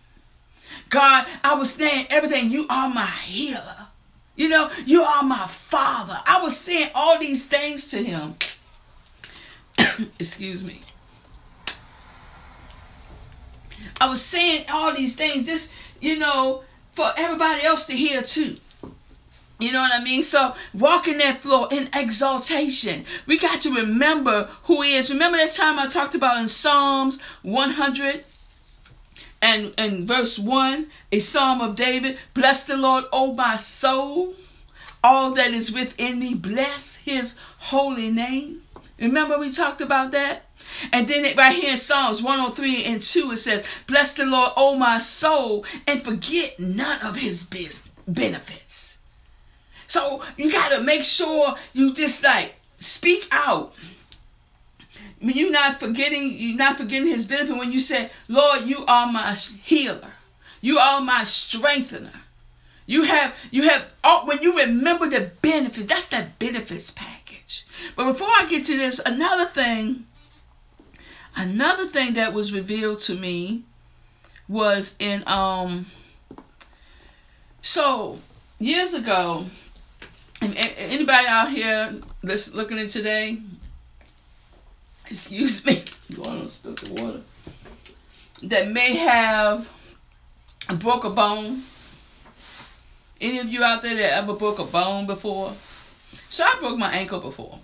God, 0.89 1.27
I 1.43 1.53
was 1.53 1.74
saying 1.74 2.07
everything. 2.09 2.50
You 2.50 2.65
are 2.69 2.89
my 2.89 3.05
healer. 3.05 3.78
You 4.39 4.48
know, 4.48 4.72
you 4.86 5.03
are 5.03 5.22
my 5.22 5.48
father. 5.48 6.22
I 6.25 6.41
was 6.41 6.58
saying 6.58 6.91
all 6.96 7.19
these 7.19 7.46
things 7.48 7.89
to 7.89 8.01
him. 8.01 8.36
Excuse 10.17 10.63
me. 10.63 10.81
I 14.00 14.08
was 14.08 14.22
saying 14.22 14.63
all 14.69 14.96
these 14.96 15.17
things, 15.17 15.46
this, 15.46 15.69
you 16.00 16.17
know, 16.17 16.63
for 16.93 17.12
everybody 17.17 17.63
else 17.63 17.86
to 17.88 17.93
hear 17.98 18.22
too. 18.22 18.55
You 19.60 19.74
know 19.74 19.81
what 19.81 19.93
I 19.93 20.01
mean? 20.01 20.24
So 20.24 20.55
walking 20.74 21.17
that 21.17 21.41
floor 21.41 21.67
in 21.69 21.89
exaltation. 21.93 23.03
We 23.25 23.38
got 23.38 23.60
to 23.62 23.75
remember 23.75 24.50
who 24.63 24.84
he 24.84 24.96
is. 24.96 25.12
Remember 25.12 25.38
that 25.38 25.51
time 25.51 25.77
I 25.77 25.88
talked 25.88 26.15
about 26.15 26.39
in 26.39 26.48
Psalms 26.48 27.19
100 27.41 28.24
and 29.41 29.74
and 29.77 30.08
verse 30.08 30.38
1 30.38 30.88
a 31.12 31.19
psalm 31.19 31.62
of 31.62 31.75
david 31.75 32.19
bless 32.34 32.65
the 32.65 32.77
lord 32.77 33.05
o 33.12 33.34
my 33.34 33.58
soul 33.58 34.34
all 35.03 35.31
that 35.31 35.51
is 35.53 35.72
within 35.72 36.19
me 36.19 36.34
bless 36.34 36.96
his 36.98 37.36
holy 37.58 38.12
name 38.12 38.62
remember 39.00 39.38
we 39.38 39.51
talked 39.51 39.81
about 39.81 40.12
that 40.12 40.46
And 40.91 41.08
then 41.08 41.25
it, 41.25 41.38
right 41.38 41.55
here 41.55 41.72
in 41.72 41.77
Psalms 41.77 42.22
103 42.22 42.84
and 42.86 43.01
2, 43.01 43.31
it 43.31 43.38
says, 43.38 43.65
Bless 43.88 44.13
the 44.13 44.25
Lord, 44.25 44.51
O 44.55 44.75
my 44.75 45.00
soul, 45.00 45.65
and 45.88 46.03
forget 46.03 46.60
none 46.60 47.01
of 47.01 47.17
his 47.17 47.46
benefits. 48.08 48.98
So 49.88 50.24
you 50.38 50.51
got 50.51 50.72
to 50.72 50.81
make 50.81 51.03
sure 51.03 51.55
you 51.74 51.93
just 51.93 52.24
like 52.24 52.55
speak 52.77 53.27
out. 53.31 53.74
You're 55.21 55.51
not 55.51 55.79
forgetting, 55.79 56.33
you're 56.38 56.57
not 56.57 56.77
forgetting 56.77 57.07
his 57.07 57.25
benefit 57.25 57.57
when 57.57 57.71
you 57.71 57.79
say, 57.79 58.09
Lord, 58.27 58.65
you 58.65 58.85
are 58.85 59.11
my 59.11 59.33
healer. 59.33 60.13
You 60.61 60.77
are 60.77 61.01
my 61.01 61.23
strengthener. 61.23 62.21
You 62.85 63.03
have, 63.03 63.35
you 63.51 63.69
have, 63.69 63.85
oh, 64.03 64.25
when 64.25 64.41
you 64.41 64.57
remember 64.57 65.09
the 65.09 65.31
benefits, 65.41 65.88
that's 65.88 66.07
that 66.09 66.39
benefits 66.39 66.89
package. 66.91 67.65
But 67.95 68.05
before 68.05 68.27
I 68.29 68.47
get 68.49 68.65
to 68.65 68.77
this, 68.77 68.99
another 69.05 69.45
thing 69.45 70.05
Another 71.35 71.88
thing 71.88 72.15
that 72.15 72.33
was 72.33 72.51
revealed 72.51 72.99
to 73.01 73.15
me 73.15 73.63
was 74.47 74.95
in 74.99 75.25
um 75.27 75.85
so 77.61 78.19
years 78.57 78.93
ago 78.93 79.45
anybody 80.41 81.27
out 81.27 81.51
here 81.51 81.95
that's 82.23 82.53
looking 82.53 82.79
at 82.79 82.89
today 82.89 83.39
excuse 85.09 85.65
me. 85.65 85.83
Going 86.13 86.41
to 86.41 86.47
spill 86.47 86.73
the 86.75 86.93
water. 86.93 87.21
That 88.43 88.69
may 88.69 88.95
have 88.95 89.69
broke 90.75 91.03
a 91.03 91.09
bone. 91.09 91.63
Any 93.19 93.39
of 93.39 93.47
you 93.47 93.63
out 93.63 93.81
there 93.81 93.95
that 93.95 94.13
ever 94.13 94.33
broke 94.33 94.59
a 94.59 94.63
bone 94.63 95.05
before? 95.05 95.55
So 96.29 96.43
i 96.43 96.55
broke 96.59 96.77
my 96.77 96.91
ankle 96.91 97.19
before. 97.19 97.59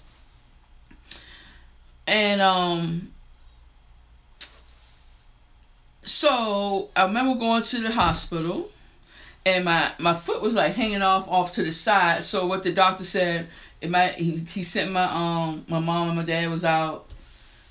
And 2.07 2.41
um 2.41 3.11
so 6.03 6.89
I 6.95 7.03
remember 7.03 7.39
going 7.39 7.63
to 7.63 7.79
the 7.79 7.91
hospital 7.91 8.69
and 9.45 9.65
my 9.65 9.91
my 9.99 10.13
foot 10.13 10.41
was 10.41 10.55
like 10.55 10.75
hanging 10.75 11.01
off 11.01 11.27
off 11.27 11.51
to 11.53 11.63
the 11.63 11.71
side. 11.71 12.23
So 12.23 12.45
what 12.45 12.63
the 12.63 12.71
doctor 12.71 13.03
said, 13.03 13.47
it 13.81 13.89
might 13.89 14.15
he, 14.15 14.37
he 14.37 14.63
sent 14.63 14.91
my 14.91 15.05
um 15.05 15.65
my 15.67 15.79
mom 15.79 16.09
and 16.09 16.17
my 16.17 16.23
dad 16.23 16.49
was 16.49 16.65
out, 16.65 17.07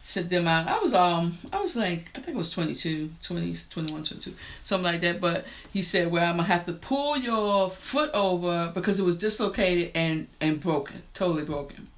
sent 0.04 0.28
them 0.28 0.46
out. 0.46 0.68
I 0.68 0.78
was 0.78 0.94
um 0.94 1.38
I 1.52 1.60
was 1.60 1.74
like 1.74 2.10
I 2.14 2.20
think 2.20 2.36
it 2.36 2.38
was 2.38 2.50
22, 2.50 3.10
20, 3.22 3.56
21, 3.70 4.04
22, 4.04 4.34
something 4.62 4.84
like 4.84 5.00
that. 5.00 5.20
But 5.20 5.46
he 5.72 5.82
said, 5.82 6.12
well 6.12 6.22
I'm 6.22 6.36
gonna 6.36 6.44
have 6.44 6.66
to 6.66 6.74
pull 6.74 7.16
your 7.16 7.70
foot 7.70 8.10
over 8.12 8.70
because 8.72 9.00
it 9.00 9.02
was 9.02 9.16
dislocated 9.16 9.90
and 9.94 10.28
and 10.40 10.60
broken, 10.60 11.02
totally 11.14 11.44
broken. 11.44 11.88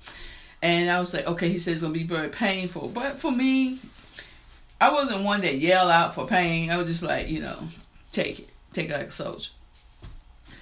And 0.63 0.89
I 0.89 0.99
was 1.01 1.13
like, 1.13 1.27
okay. 1.27 1.51
He 1.51 1.59
says 1.59 1.75
it's 1.75 1.83
gonna 1.83 1.93
be 1.93 2.05
very 2.05 2.29
painful, 2.29 2.89
but 2.89 3.19
for 3.19 3.33
me, 3.33 3.81
I 4.81 4.91
wasn't 4.91 5.25
one 5.25 5.41
that 5.43 5.59
yell 5.59 5.91
out 5.91 6.15
for 6.15 6.27
pain. 6.27 6.71
I 6.71 6.77
was 6.77 6.87
just 6.89 7.03
like, 7.03 7.29
you 7.29 7.41
know, 7.41 7.69
take 8.13 8.39
it, 8.39 8.49
take 8.73 8.89
it 8.89 8.93
like 8.93 9.09
a 9.09 9.11
soldier. 9.11 9.51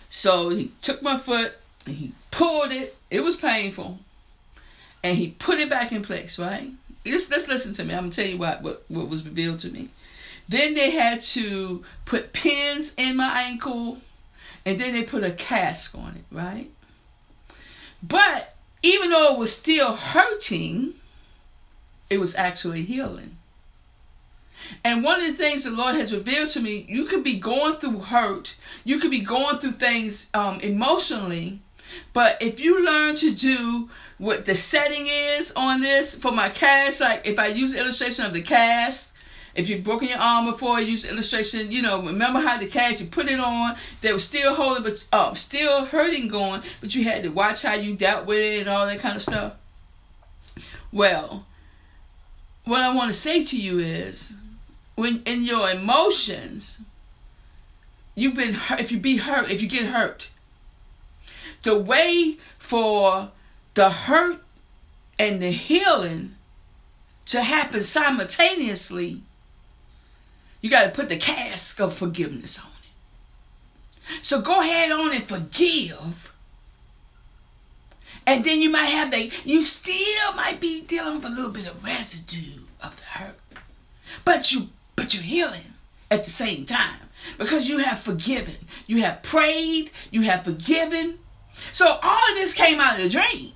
So 0.09 0.49
he 0.49 0.73
took 0.81 1.03
my 1.03 1.19
foot 1.19 1.55
and 1.87 1.97
he 1.97 2.13
pulled 2.31 2.73
it. 2.73 2.97
It 3.11 3.21
was 3.21 3.37
painful, 3.37 3.99
and 5.03 5.19
he 5.19 5.29
put 5.29 5.61
it 5.61 5.69
back 5.69 5.93
in 5.93 6.03
place. 6.03 6.39
Right? 6.39 6.73
Let's 7.04 7.30
let's 7.30 7.49
listen 7.49 7.73
to 7.75 7.84
me. 7.84 7.92
I'm 7.94 8.04
gonna 8.04 8.12
tell 8.12 8.26
you 8.26 8.38
what 8.38 8.62
what, 8.62 8.84
what 8.88 9.08
was 9.08 9.25
revealed 9.25 9.61
to 9.61 9.70
me. 9.70 9.90
Then 10.49 10.75
they 10.75 10.90
had 10.90 11.23
to 11.23 11.84
put 12.04 12.32
pins 12.32 12.92
in 12.96 13.16
my 13.16 13.40
ankle, 13.42 13.99
and 14.64 14.80
then 14.80 14.92
they 14.92 15.02
put 15.02 15.25
a 15.25 15.30
cast 15.30 15.94
on 15.94 16.16
it. 16.16 16.25
Right? 16.34 16.70
But 18.02 18.54
even 18.82 19.11
though 19.11 19.32
it 19.32 19.38
was 19.38 19.54
still 19.54 19.96
hurting, 19.96 20.94
it 22.11 22.18
was 22.18 22.34
actually 22.34 22.82
healing. 22.82 23.38
And 24.82 25.02
one 25.02 25.20
of 25.20 25.26
the 25.26 25.37
things 25.37 25.64
the 25.64 25.70
Lord 25.70 25.94
has 25.94 26.12
revealed 26.12 26.50
to 26.50 26.61
me, 26.61 26.87
you 26.88 27.04
could 27.04 27.25
be 27.25 27.38
going 27.38 27.75
through 27.75 28.00
hurt, 28.00 28.54
you 28.84 28.99
could 28.99 29.11
be 29.11 29.20
going 29.20 29.58
through 29.58 29.73
things 29.73 30.30
um, 30.32 30.61
emotionally, 30.61 31.61
but 32.13 32.41
if 32.41 32.61
you 32.61 32.85
learn 32.85 33.17
to 33.17 33.35
do 33.35 33.89
what 34.19 34.45
the 34.45 34.55
setting 34.55 35.07
is 35.07 35.53
on 35.53 35.81
this 35.81 36.15
for 36.15 36.33
my 36.33 36.49
cast, 36.49 37.01
like 37.01 37.27
if 37.27 37.39
I 37.39 37.49
use 37.49 37.75
illustration 37.75 38.25
of 38.25 38.33
the 38.33 38.43
cast, 38.43 39.13
if 39.55 39.69
you've 39.69 39.85
broken 39.85 40.09
your 40.09 40.19
arm 40.19 40.47
before, 40.47 40.81
use 40.81 41.05
illustration, 41.05 41.71
you 41.71 41.81
know, 41.81 42.03
remember 42.03 42.41
how 42.41 42.59
the 42.59 42.67
cast 42.67 43.01
you 43.01 43.07
put 43.07 43.29
it 43.29 43.39
on, 43.39 43.77
they 44.01 44.13
were 44.13 44.19
still 44.19 44.55
holding, 44.55 44.83
but 44.83 45.05
um, 45.13 45.37
still 45.37 45.85
hurting 45.87 46.29
going, 46.29 46.63
but 46.81 46.95
you 46.95 47.05
had 47.05 47.23
to 47.23 47.29
watch 47.29 47.63
how 47.63 47.75
you 47.75 47.95
dealt 47.95 48.27
with 48.27 48.39
it 48.39 48.61
and 48.61 48.69
all 48.69 48.87
that 48.87 49.01
kind 49.01 49.17
of 49.17 49.23
stuff. 49.23 49.55
Well, 50.91 51.47
what 52.65 52.81
I 52.81 52.95
want 52.95 53.13
to 53.13 53.19
say 53.19 53.45
to 53.45 53.61
you 53.61 53.79
is 53.79 54.33
when 54.95 55.23
in 55.25 55.45
your 55.45 55.71
emotions, 55.71 56.79
you've 58.15 58.35
been 58.35 58.55
hurt, 58.55 58.81
if 58.81 58.91
you 58.91 58.99
be 58.99 59.19
hurt, 59.19 59.51
if 59.51 59.61
you 59.63 59.69
get 59.69 59.87
hurt, 59.87 60.29
the 61.64 61.76
way 61.76 62.38
for 62.59 63.30
the 63.75 63.90
hurt 63.90 64.42
and 65.18 65.42
the 65.42 65.50
healing 65.50 66.37
to 67.26 67.42
happen 67.42 67.83
simultaneously, 67.83 69.23
you 70.61 70.71
got 70.71 70.85
to 70.85 70.90
put 70.90 71.09
the 71.09 71.16
cask 71.16 71.80
of 71.80 71.94
forgiveness 71.94 72.59
on 72.59 72.66
it. 72.66 74.25
So 74.25 74.40
go 74.40 74.61
ahead 74.61 74.92
on 74.92 75.12
and 75.12 75.25
forgive. 75.25 76.33
And 78.26 78.44
then 78.44 78.61
you 78.61 78.71
might 78.71 78.87
have 78.87 79.11
the, 79.11 79.30
you 79.44 79.62
still 79.62 80.33
might 80.35 80.61
be 80.61 80.83
dealing 80.83 81.16
with 81.16 81.25
a 81.25 81.28
little 81.28 81.50
bit 81.50 81.66
of 81.66 81.85
residue 81.85 82.61
of 82.83 82.97
the 82.97 83.02
hurt. 83.02 83.38
But 84.25 84.52
you 84.52 84.68
but 84.97 85.12
you're 85.12 85.25
healing 85.25 85.75
at 86.11 86.23
the 86.23 86.30
same 86.30 86.66
time 86.66 87.00
because 87.37 87.68
you 87.68 87.78
have 87.78 87.99
forgiven. 87.99 88.56
You 88.87 89.02
have 89.02 89.23
prayed, 89.23 89.90
you 90.11 90.23
have 90.23 90.44
forgiven. 90.44 91.18
So 91.73 91.99
all 92.02 92.30
of 92.30 92.34
this 92.34 92.52
came 92.52 92.80
out 92.80 92.96
of 92.99 93.02
the 93.04 93.08
dream. 93.08 93.52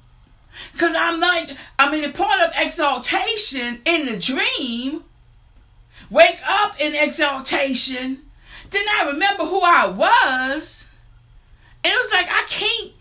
Because 0.73 0.95
I'm 0.97 1.21
like, 1.21 1.57
I'm 1.79 1.95
in 1.95 2.03
the 2.03 2.11
point 2.11 2.41
of 2.43 2.51
exaltation 2.57 3.81
in 3.85 4.07
the 4.07 4.17
dream. 4.17 5.05
Wake 6.11 6.39
up 6.47 6.81
in 6.81 6.95
exaltation. 6.95 8.23
Then 8.71 8.85
I 8.89 9.11
remember 9.13 9.45
who 9.45 9.61
I 9.61 9.89
was. 9.89 10.87
And 11.85 11.93
it 11.93 11.97
was 11.97 12.11
like, 12.13 12.27
I 12.29 12.45
can't, 12.49 12.93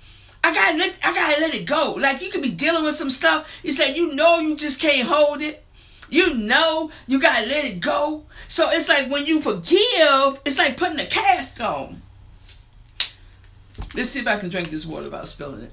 I 0.43 0.53
gotta 0.53 0.77
let, 0.77 0.99
I 1.03 1.13
gotta 1.13 1.41
let 1.41 1.55
it 1.55 1.65
go. 1.65 1.93
Like 1.93 2.21
you 2.21 2.29
could 2.29 2.41
be 2.41 2.51
dealing 2.51 2.83
with 2.83 2.95
some 2.95 3.09
stuff. 3.09 3.49
You 3.63 3.71
say, 3.71 3.95
you 3.95 4.13
know, 4.13 4.39
you 4.39 4.55
just 4.55 4.79
can't 4.79 5.07
hold 5.07 5.41
it. 5.41 5.63
You 6.09 6.33
know 6.33 6.89
you 7.05 7.19
gotta 7.19 7.45
let 7.47 7.65
it 7.65 7.79
go. 7.79 8.23
So 8.47 8.69
it's 8.69 8.87
like 8.87 9.09
when 9.09 9.25
you 9.25 9.41
forgive, 9.41 10.39
it's 10.45 10.57
like 10.57 10.77
putting 10.77 10.99
a 10.99 11.05
cast 11.05 11.59
on. 11.59 12.01
Let's 13.93 14.09
see 14.09 14.19
if 14.19 14.27
I 14.27 14.37
can 14.37 14.49
drink 14.49 14.69
this 14.71 14.85
water 14.85 15.05
without 15.05 15.27
spilling 15.27 15.63
it. 15.63 15.71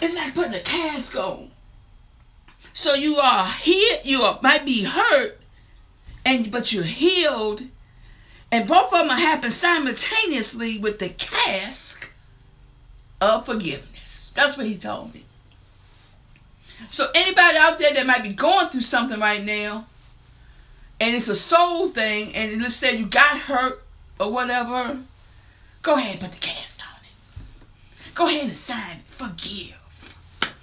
It's 0.00 0.14
like 0.14 0.34
putting 0.34 0.54
a 0.54 0.60
cast 0.60 1.16
on. 1.16 1.50
So 2.72 2.94
you 2.94 3.16
are 3.16 3.46
here, 3.48 3.98
you 4.04 4.22
are, 4.22 4.38
might 4.42 4.66
be 4.66 4.84
hurt, 4.84 5.40
and 6.24 6.50
but 6.50 6.72
you're 6.72 6.84
healed, 6.84 7.62
and 8.52 8.68
both 8.68 8.92
of 8.92 9.08
them 9.08 9.16
happen 9.16 9.50
simultaneously 9.50 10.78
with 10.78 10.98
the 10.98 11.08
cask 11.08 12.10
of 13.20 13.46
forgiveness. 13.46 14.30
That's 14.34 14.56
what 14.56 14.66
he 14.66 14.76
told 14.76 15.14
me. 15.14 15.24
So 16.90 17.10
anybody 17.14 17.56
out 17.58 17.78
there 17.78 17.94
that 17.94 18.06
might 18.06 18.22
be 18.22 18.34
going 18.34 18.68
through 18.68 18.82
something 18.82 19.18
right 19.18 19.42
now, 19.42 19.86
and 21.00 21.14
it's 21.14 21.28
a 21.28 21.34
soul 21.34 21.88
thing, 21.88 22.34
and 22.34 22.62
let's 22.62 22.76
say 22.76 22.96
you 22.96 23.06
got 23.06 23.38
hurt 23.40 23.82
or 24.18 24.32
whatever, 24.32 24.98
go 25.82 25.96
ahead 25.96 26.12
and 26.12 26.20
put 26.20 26.32
the 26.32 26.38
cast 26.38 26.80
on 26.80 26.96
it. 27.04 28.14
Go 28.14 28.28
ahead 28.28 28.48
and 28.48 28.58
sign 28.58 28.96
it. 28.98 29.02
Forgive. 29.08 29.76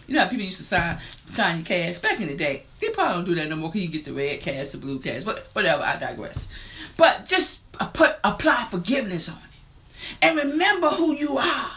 You 0.07 0.15
know 0.15 0.21
how 0.23 0.27
people 0.27 0.45
used 0.45 0.57
to 0.57 0.63
sign 0.63 0.99
sign 1.27 1.57
your 1.57 1.65
cast 1.65 2.01
back 2.01 2.19
in 2.19 2.27
the 2.27 2.35
day. 2.35 2.63
They 2.79 2.89
probably 2.89 3.15
don't 3.15 3.25
do 3.25 3.35
that 3.35 3.49
no 3.49 3.55
more. 3.55 3.71
Cause 3.71 3.81
you 3.81 3.87
get 3.87 4.05
the 4.05 4.13
red 4.13 4.41
cast, 4.41 4.73
the 4.73 4.77
blue 4.77 4.99
cast, 4.99 5.25
but 5.25 5.47
whatever. 5.53 5.83
I 5.83 5.95
digress. 5.95 6.49
But 6.97 7.25
just 7.27 7.61
uh, 7.79 7.87
put 7.87 8.17
apply 8.23 8.67
forgiveness 8.69 9.29
on 9.29 9.37
it, 9.37 10.17
and 10.21 10.37
remember 10.37 10.89
who 10.89 11.15
you 11.15 11.37
are. 11.37 11.71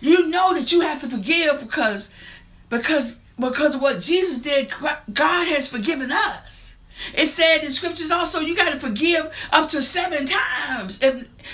You 0.00 0.28
know 0.28 0.54
that 0.54 0.70
you 0.70 0.80
have 0.82 1.00
to 1.00 1.08
forgive 1.08 1.60
because 1.60 2.10
because 2.68 3.16
because 3.38 3.74
of 3.74 3.80
what 3.80 4.00
Jesus 4.00 4.38
did, 4.38 4.70
God 5.12 5.46
has 5.48 5.68
forgiven 5.68 6.12
us. 6.12 6.76
It 7.14 7.26
said 7.26 7.58
in 7.58 7.72
scriptures 7.72 8.10
also 8.10 8.40
you 8.40 8.56
got 8.56 8.72
to 8.72 8.78
forgive 8.78 9.32
up 9.52 9.68
to 9.70 9.82
seven 9.82 10.26
times. 10.26 11.00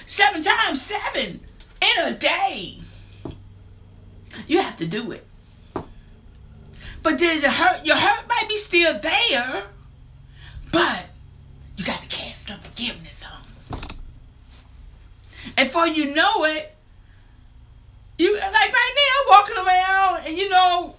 Seven 0.06 0.42
times 0.42 0.80
seven 0.80 1.40
in 1.80 2.04
a 2.04 2.14
day. 2.14 2.80
You 4.46 4.60
have 4.60 4.76
to 4.76 4.86
do 4.86 5.10
it. 5.12 5.26
But 7.02 7.18
then 7.18 7.40
the 7.40 7.50
hurt 7.50 7.86
your 7.86 7.96
hurt 7.96 8.28
might 8.28 8.48
be 8.48 8.56
still 8.56 8.98
there. 8.98 9.64
But 10.70 11.06
you 11.76 11.84
got 11.84 12.02
to 12.02 12.08
cast 12.08 12.50
up 12.50 12.64
forgiveness 12.64 13.24
on. 13.24 13.80
And 15.56 15.70
for 15.70 15.86
you 15.86 16.14
know 16.14 16.44
it, 16.44 16.74
you 18.18 18.34
like 18.34 18.52
right 18.52 18.94
now 18.96 19.30
walking 19.30 19.56
around 19.56 20.26
and 20.26 20.36
you 20.36 20.48
know 20.48 20.96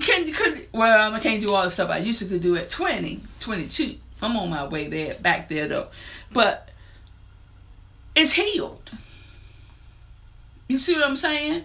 can 0.00 0.32
could 0.32 0.68
well 0.72 1.14
I 1.14 1.20
can't 1.20 1.44
do 1.44 1.54
all 1.54 1.64
the 1.64 1.70
stuff 1.70 1.90
I 1.90 1.98
used 1.98 2.20
to 2.20 2.38
do 2.38 2.56
at 2.56 2.70
20, 2.70 3.22
22. 3.40 3.96
I'm 4.20 4.36
on 4.36 4.50
my 4.50 4.66
way 4.66 4.88
there 4.88 5.14
back 5.14 5.48
there 5.48 5.68
though. 5.68 5.88
But 6.32 6.68
it's 8.14 8.32
healed. 8.32 8.90
You 10.66 10.78
see 10.78 10.94
what 10.94 11.04
I'm 11.04 11.16
saying? 11.16 11.64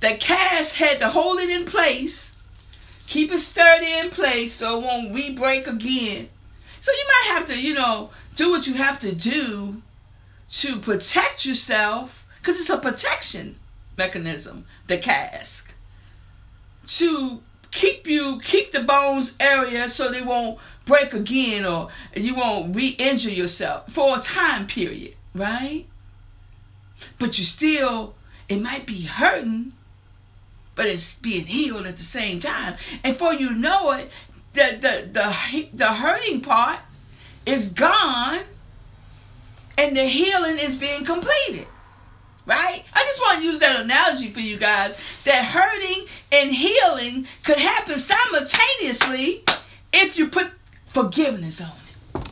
The 0.00 0.14
cast 0.14 0.76
had 0.76 1.00
to 1.00 1.08
hold 1.08 1.40
it 1.40 1.50
in 1.50 1.64
place, 1.64 2.32
keep 3.06 3.32
it 3.32 3.38
sturdy 3.38 3.92
in 3.98 4.10
place 4.10 4.54
so 4.54 4.78
it 4.78 4.84
won't 4.84 5.14
re-break 5.14 5.66
again. 5.66 6.28
So 6.80 6.92
you 6.92 7.04
might 7.06 7.34
have 7.34 7.46
to, 7.48 7.60
you 7.60 7.74
know, 7.74 8.10
do 8.36 8.50
what 8.50 8.66
you 8.66 8.74
have 8.74 9.00
to 9.00 9.12
do 9.12 9.82
to 10.52 10.78
protect 10.78 11.44
yourself 11.44 12.26
because 12.40 12.60
it's 12.60 12.70
a 12.70 12.78
protection 12.78 13.56
mechanism, 13.96 14.64
the 14.86 14.96
cask. 14.96 15.74
To 16.88 17.42
keep 17.70 18.06
you 18.06 18.40
keep 18.40 18.72
the 18.72 18.82
bones 18.82 19.36
area 19.38 19.88
so 19.88 20.10
they 20.10 20.22
won't 20.22 20.58
break 20.84 21.12
again 21.12 21.66
or 21.66 21.88
you 22.16 22.34
won't 22.34 22.74
re-injure 22.74 23.30
yourself 23.30 23.92
for 23.92 24.16
a 24.16 24.20
time 24.20 24.66
period, 24.66 25.14
right? 25.34 25.86
But 27.18 27.38
you 27.38 27.44
still 27.44 28.14
it 28.48 28.62
might 28.62 28.86
be 28.86 29.02
hurting, 29.02 29.72
but 30.74 30.86
it's 30.86 31.14
being 31.16 31.46
healed 31.46 31.86
at 31.86 31.98
the 31.98 32.02
same 32.02 32.40
time. 32.40 32.76
And 33.04 33.14
for 33.14 33.34
you 33.34 33.50
know 33.50 33.92
it, 33.92 34.10
the 34.54 34.78
the 34.80 35.08
the, 35.12 35.68
the 35.74 35.92
hurting 35.92 36.40
part 36.40 36.80
is 37.44 37.68
gone 37.68 38.40
and 39.76 39.96
the 39.96 40.04
healing 40.06 40.58
is 40.58 40.76
being 40.76 41.04
completed. 41.04 41.66
Right? 42.48 42.82
I 42.94 43.04
just 43.04 43.20
want 43.20 43.40
to 43.40 43.44
use 43.44 43.58
that 43.58 43.78
analogy 43.82 44.30
for 44.30 44.40
you 44.40 44.56
guys 44.56 44.98
that 45.24 45.44
hurting 45.44 46.06
and 46.32 46.50
healing 46.50 47.26
could 47.44 47.58
happen 47.58 47.98
simultaneously 47.98 49.44
if 49.92 50.16
you 50.16 50.28
put 50.28 50.52
forgiveness 50.86 51.60
on 51.60 51.72
it. 52.14 52.30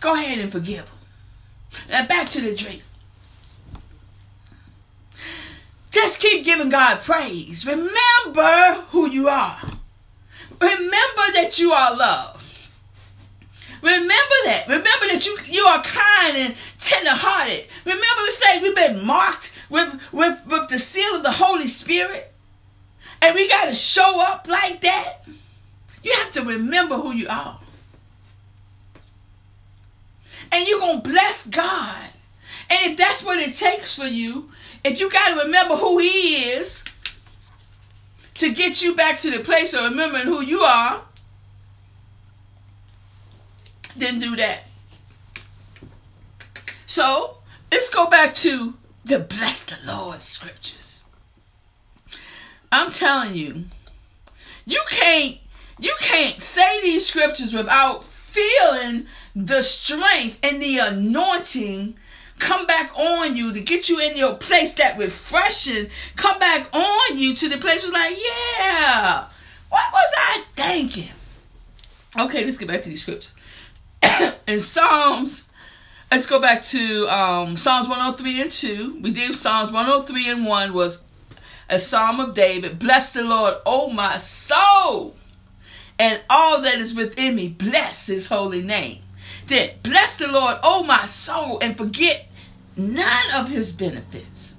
Go 0.00 0.14
ahead 0.14 0.40
and 0.40 0.50
forgive 0.50 0.86
them. 0.86 0.94
Now 1.88 2.06
back 2.06 2.30
to 2.30 2.40
the 2.40 2.52
dream. 2.52 2.82
Just 5.92 6.20
keep 6.20 6.44
giving 6.44 6.68
God 6.68 6.98
praise. 7.00 7.64
Remember 7.64 8.84
who 8.90 9.08
you 9.08 9.28
are. 9.28 9.60
Remember 10.60 11.32
that 11.32 11.60
you 11.60 11.70
are 11.70 11.96
loved. 11.96 12.47
Remember 13.82 14.38
that. 14.44 14.64
Remember 14.68 15.08
that 15.12 15.24
you 15.26 15.38
you 15.46 15.64
are 15.64 15.82
kind 15.82 16.36
and 16.36 16.54
tender-hearted. 16.78 17.66
Remember 17.84 18.22
we 18.22 18.30
say 18.30 18.60
we've 18.60 18.74
been 18.74 19.04
marked 19.04 19.52
with, 19.68 20.00
with, 20.12 20.38
with 20.46 20.68
the 20.68 20.78
seal 20.78 21.14
of 21.14 21.22
the 21.22 21.32
Holy 21.32 21.68
Spirit. 21.68 22.32
And 23.20 23.34
we 23.34 23.48
got 23.48 23.66
to 23.66 23.74
show 23.74 24.22
up 24.24 24.46
like 24.48 24.80
that. 24.82 25.24
You 26.02 26.12
have 26.12 26.32
to 26.32 26.42
remember 26.42 26.96
who 26.96 27.12
you 27.12 27.28
are. 27.28 27.58
And 30.50 30.66
you're 30.66 30.80
to 30.80 31.08
bless 31.08 31.46
God. 31.46 32.08
And 32.70 32.92
if 32.92 32.98
that's 32.98 33.24
what 33.24 33.38
it 33.38 33.54
takes 33.54 33.96
for 33.96 34.06
you, 34.06 34.50
if 34.84 35.00
you 35.00 35.10
got 35.10 35.34
to 35.34 35.44
remember 35.44 35.76
who 35.76 35.98
He 35.98 36.50
is 36.50 36.84
to 38.34 38.52
get 38.52 38.80
you 38.80 38.94
back 38.94 39.18
to 39.18 39.30
the 39.30 39.40
place 39.40 39.74
of 39.74 39.84
remembering 39.84 40.26
who 40.26 40.40
you 40.40 40.60
are, 40.60 41.02
then 44.00 44.18
do 44.18 44.36
that. 44.36 44.64
So 46.86 47.38
let's 47.70 47.90
go 47.90 48.08
back 48.08 48.34
to 48.36 48.74
the 49.04 49.18
bless 49.18 49.62
the 49.64 49.76
Lord 49.84 50.22
scriptures. 50.22 51.04
I'm 52.70 52.90
telling 52.90 53.34
you, 53.34 53.64
you 54.64 54.82
can't 54.88 55.38
you 55.78 55.94
can't 56.00 56.42
say 56.42 56.80
these 56.82 57.06
scriptures 57.06 57.54
without 57.54 58.04
feeling 58.04 59.06
the 59.34 59.62
strength 59.62 60.38
and 60.42 60.60
the 60.60 60.78
anointing 60.78 61.96
come 62.38 62.66
back 62.66 62.92
on 62.96 63.36
you 63.36 63.52
to 63.52 63.60
get 63.60 63.88
you 63.88 63.98
in 63.98 64.16
your 64.16 64.34
place 64.34 64.74
that 64.74 64.98
refreshing 64.98 65.88
come 66.16 66.38
back 66.38 66.68
on 66.74 67.18
you 67.18 67.34
to 67.34 67.48
the 67.48 67.58
place 67.58 67.82
was 67.82 67.92
like 67.92 68.16
yeah 68.16 69.26
what 69.68 69.92
was 69.92 70.12
i 70.16 70.44
thinking 70.54 71.10
okay 72.18 72.44
let's 72.44 72.58
get 72.58 72.68
back 72.68 72.82
to 72.82 72.88
these 72.88 73.02
scriptures 73.02 73.32
in 74.46 74.60
Psalms, 74.60 75.44
let's 76.10 76.26
go 76.26 76.40
back 76.40 76.62
to 76.62 77.08
um, 77.08 77.56
Psalms 77.56 77.88
103 77.88 78.42
and 78.42 78.50
2. 78.50 78.98
We 79.00 79.10
did 79.10 79.34
Psalms 79.34 79.70
103 79.70 80.30
and 80.30 80.46
1 80.46 80.72
was 80.72 81.04
a 81.68 81.78
psalm 81.78 82.20
of 82.20 82.34
David. 82.34 82.78
Bless 82.78 83.12
the 83.12 83.22
Lord, 83.22 83.54
O 83.66 83.90
my 83.90 84.16
soul, 84.16 85.16
and 85.98 86.20
all 86.30 86.60
that 86.60 86.78
is 86.78 86.94
within 86.94 87.36
me. 87.36 87.48
Bless 87.48 88.06
his 88.06 88.26
holy 88.26 88.62
name. 88.62 89.00
Then 89.46 89.70
bless 89.82 90.18
the 90.18 90.28
Lord, 90.28 90.58
O 90.62 90.82
my 90.82 91.04
soul, 91.04 91.58
and 91.60 91.76
forget 91.76 92.28
none 92.76 93.30
of 93.34 93.48
his 93.48 93.72
benefits 93.72 94.54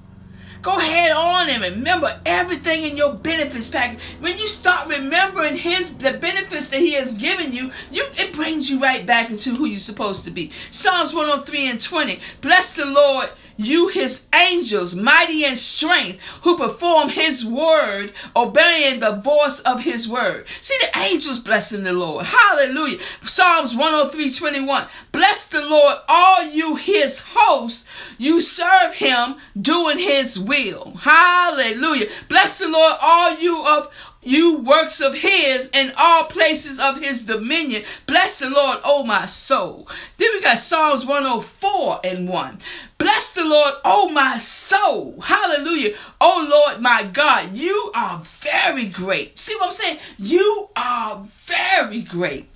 Go 0.62 0.78
ahead 0.78 1.12
on 1.12 1.50
and 1.50 1.76
remember 1.76 2.20
everything 2.26 2.84
in 2.84 2.98
your 2.98 3.14
benefits 3.14 3.70
package. 3.70 4.00
When 4.20 4.38
you 4.38 4.48
start 4.48 4.90
remembering 4.90 5.56
his 5.56 5.96
the 5.96 6.14
benefits 6.14 6.68
that 6.70 6.80
he 6.80 6.94
has 6.94 7.16
given 7.16 7.54
you, 7.54 7.72
you 7.90 8.08
it 8.18 8.34
brings 8.34 8.70
you 8.70 8.82
right 8.82 9.06
back 9.06 9.30
into 9.30 9.56
who 9.56 9.66
you're 9.66 9.80
supposed 9.80 10.26
to 10.26 10.32
be. 10.32 10.52
Psalms 10.70 11.14
103 11.14 11.70
and 11.70 11.82
20. 11.82 12.20
Bless 12.42 12.74
the 12.74 12.86
Lord 12.86 13.30
you 13.60 13.90
his 13.90 14.26
angels, 14.34 14.96
mighty 14.96 15.44
in 15.44 15.58
strength, 15.58 16.22
who 16.44 16.58
perform 16.58 17.10
his 17.10 17.44
word, 17.44 18.14
obeying 18.34 19.02
the 19.02 19.12
voice 19.12 19.60
of 19.60 19.82
his 19.82 20.08
word. 20.08 20.46
See 20.62 20.78
the 20.80 20.98
angels 20.98 21.40
blessing 21.40 21.84
the 21.84 21.92
Lord. 21.92 22.28
Hallelujah. 22.28 23.00
Psalms 23.26 23.76
103 23.76 24.34
21. 24.34 24.88
Bless 25.12 25.46
the 25.46 25.60
Lord, 25.60 25.98
all 26.08 26.46
you 26.46 26.78
his 26.78 27.20
hosts. 27.34 27.86
You 28.18 28.40
serve 28.40 28.94
him 28.96 29.36
doing 29.60 29.98
his 29.98 30.40
will. 30.50 30.96
Hallelujah. 31.00 32.08
Bless 32.28 32.60
the 32.60 32.68
Lord, 32.68 32.98
all 33.00 33.40
you 33.40 33.66
of 33.66 33.90
you 34.22 34.60
works 34.60 35.00
of 35.00 35.14
his 35.14 35.70
in 35.70 35.94
all 35.98 36.26
places 36.26 36.78
of 36.78 37.00
his 37.00 37.22
dominion. 37.22 37.84
Bless 38.06 38.40
the 38.40 38.50
Lord, 38.50 38.80
O 38.84 39.06
my 39.06 39.26
soul. 39.28 39.88
Then 40.18 40.30
we 40.34 40.42
got 40.42 40.60
Psalms 40.60 41.06
104 41.06 42.02
and 42.04 42.28
1. 42.28 42.60
Bless 42.98 43.32
the 43.32 43.46
Lord, 43.46 43.76
O 43.86 44.10
my 44.10 44.38
soul. 44.38 45.22
Hallelujah. 45.22 45.96
O 46.20 46.48
Lord, 46.50 46.82
my 46.82 47.04
God, 47.04 47.56
you 47.56 47.92
are 47.96 48.20
very 48.22 48.88
great. 48.88 49.40
See 49.40 49.56
what 49.56 49.68
I'm 49.68 49.72
saying? 49.72 50.00
You 50.18 50.70
are 50.76 51.24
very 51.24 52.02
great. 52.02 52.50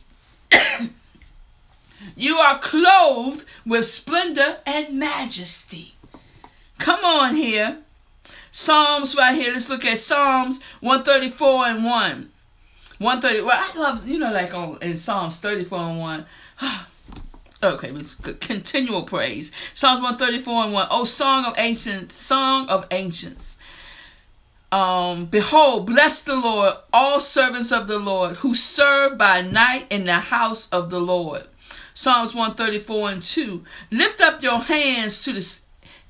you 2.17 2.35
are 2.35 2.59
clothed 2.59 3.45
with 3.65 3.85
splendor 3.85 4.57
and 4.65 4.99
majesty. 4.99 5.93
Come 6.77 7.05
on 7.05 7.35
here. 7.35 7.82
Psalms 8.55 9.15
right 9.15 9.33
here. 9.33 9.51
Let's 9.51 9.67
look 9.67 9.83
at 9.83 9.97
Psalms 9.97 10.59
134 10.79 11.65
and 11.65 11.83
1. 11.83 12.31
130. 12.99 13.41
Well, 13.41 13.59
I 13.59 13.77
love, 13.77 14.07
you 14.07 14.19
know, 14.19 14.31
like 14.31 14.53
on 14.53 14.77
in 14.79 14.95
Psalms 14.95 15.39
34 15.39 15.79
and 15.79 15.99
1. 15.99 16.25
okay, 17.63 17.87
it's 17.89 18.13
continual 18.13 19.03
praise. 19.03 19.51
Psalms 19.73 20.01
134 20.01 20.65
and 20.65 20.73
1. 20.73 20.87
Oh, 20.91 21.03
song 21.03 21.45
of 21.45 21.55
ancients, 21.57 22.15
song 22.15 22.69
of 22.69 22.85
ancients. 22.91 23.57
Um, 24.71 25.25
behold, 25.25 25.87
bless 25.87 26.21
the 26.21 26.35
Lord, 26.35 26.75
all 26.93 27.19
servants 27.19 27.71
of 27.71 27.87
the 27.87 27.97
Lord, 27.97 28.37
who 28.37 28.53
serve 28.53 29.17
by 29.17 29.41
night 29.41 29.87
in 29.89 30.05
the 30.05 30.19
house 30.19 30.69
of 30.69 30.91
the 30.91 31.01
Lord. 31.01 31.45
Psalms 31.95 32.35
134 32.35 33.09
and 33.09 33.23
2. 33.23 33.63
Lift 33.89 34.21
up 34.21 34.43
your 34.43 34.59
hands 34.59 35.23
to 35.23 35.33
the 35.33 35.41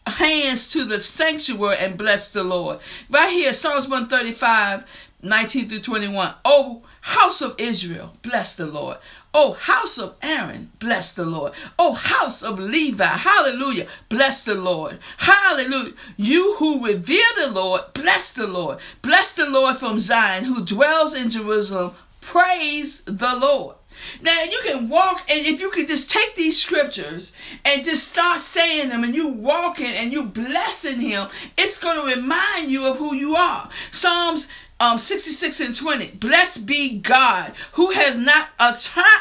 hands 0.07 0.69
to 0.71 0.85
the 0.85 0.99
sanctuary 0.99 1.77
and 1.79 1.97
bless 1.97 2.31
the 2.31 2.43
Lord. 2.43 2.79
Right 3.09 3.31
here, 3.31 3.53
Psalms 3.53 3.87
135, 3.87 4.85
19 5.21 5.69
through 5.69 5.81
21. 5.81 6.33
Oh, 6.43 6.83
house 7.01 7.41
of 7.41 7.55
Israel, 7.57 8.15
bless 8.21 8.55
the 8.55 8.65
Lord. 8.65 8.97
Oh, 9.33 9.53
house 9.53 9.97
of 9.97 10.15
Aaron, 10.21 10.71
bless 10.79 11.13
the 11.13 11.25
Lord. 11.25 11.53
Oh, 11.79 11.93
house 11.93 12.43
of 12.43 12.59
Levi, 12.59 13.03
hallelujah, 13.03 13.87
bless 14.09 14.43
the 14.43 14.55
Lord. 14.55 14.99
Hallelujah. 15.17 15.93
You 16.17 16.55
who 16.59 16.85
revere 16.85 17.19
the 17.37 17.49
Lord, 17.49 17.81
bless 17.93 18.31
the 18.31 18.45
Lord. 18.45 18.79
Bless 19.01 19.33
the 19.33 19.49
Lord 19.49 19.77
from 19.77 19.99
Zion, 19.99 20.43
who 20.43 20.63
dwells 20.63 21.15
in 21.15 21.29
Jerusalem. 21.29 21.93
Praise 22.21 23.01
the 23.01 23.35
Lord. 23.35 23.75
Now 24.21 24.43
you 24.43 24.61
can 24.63 24.89
walk, 24.89 25.23
and 25.29 25.45
if 25.45 25.59
you 25.59 25.69
could 25.69 25.87
just 25.87 26.09
take 26.09 26.35
these 26.35 26.61
scriptures 26.61 27.33
and 27.65 27.83
just 27.83 28.11
start 28.11 28.39
saying 28.39 28.89
them, 28.89 29.03
and 29.03 29.15
you 29.15 29.27
walking 29.27 29.93
and 29.93 30.11
you 30.11 30.23
blessing 30.23 30.99
Him, 30.99 31.27
it's 31.57 31.79
going 31.79 31.99
to 31.99 32.15
remind 32.15 32.71
you 32.71 32.85
of 32.87 32.97
who 32.97 33.13
you 33.15 33.35
are. 33.35 33.69
Psalms 33.91 34.49
um, 34.79 34.97
66 34.97 35.59
and 35.59 35.75
20. 35.75 36.11
Blessed 36.17 36.65
be 36.65 36.97
God 36.97 37.53
who 37.73 37.91
has 37.91 38.17
not, 38.17 38.49
uh, 38.59 38.75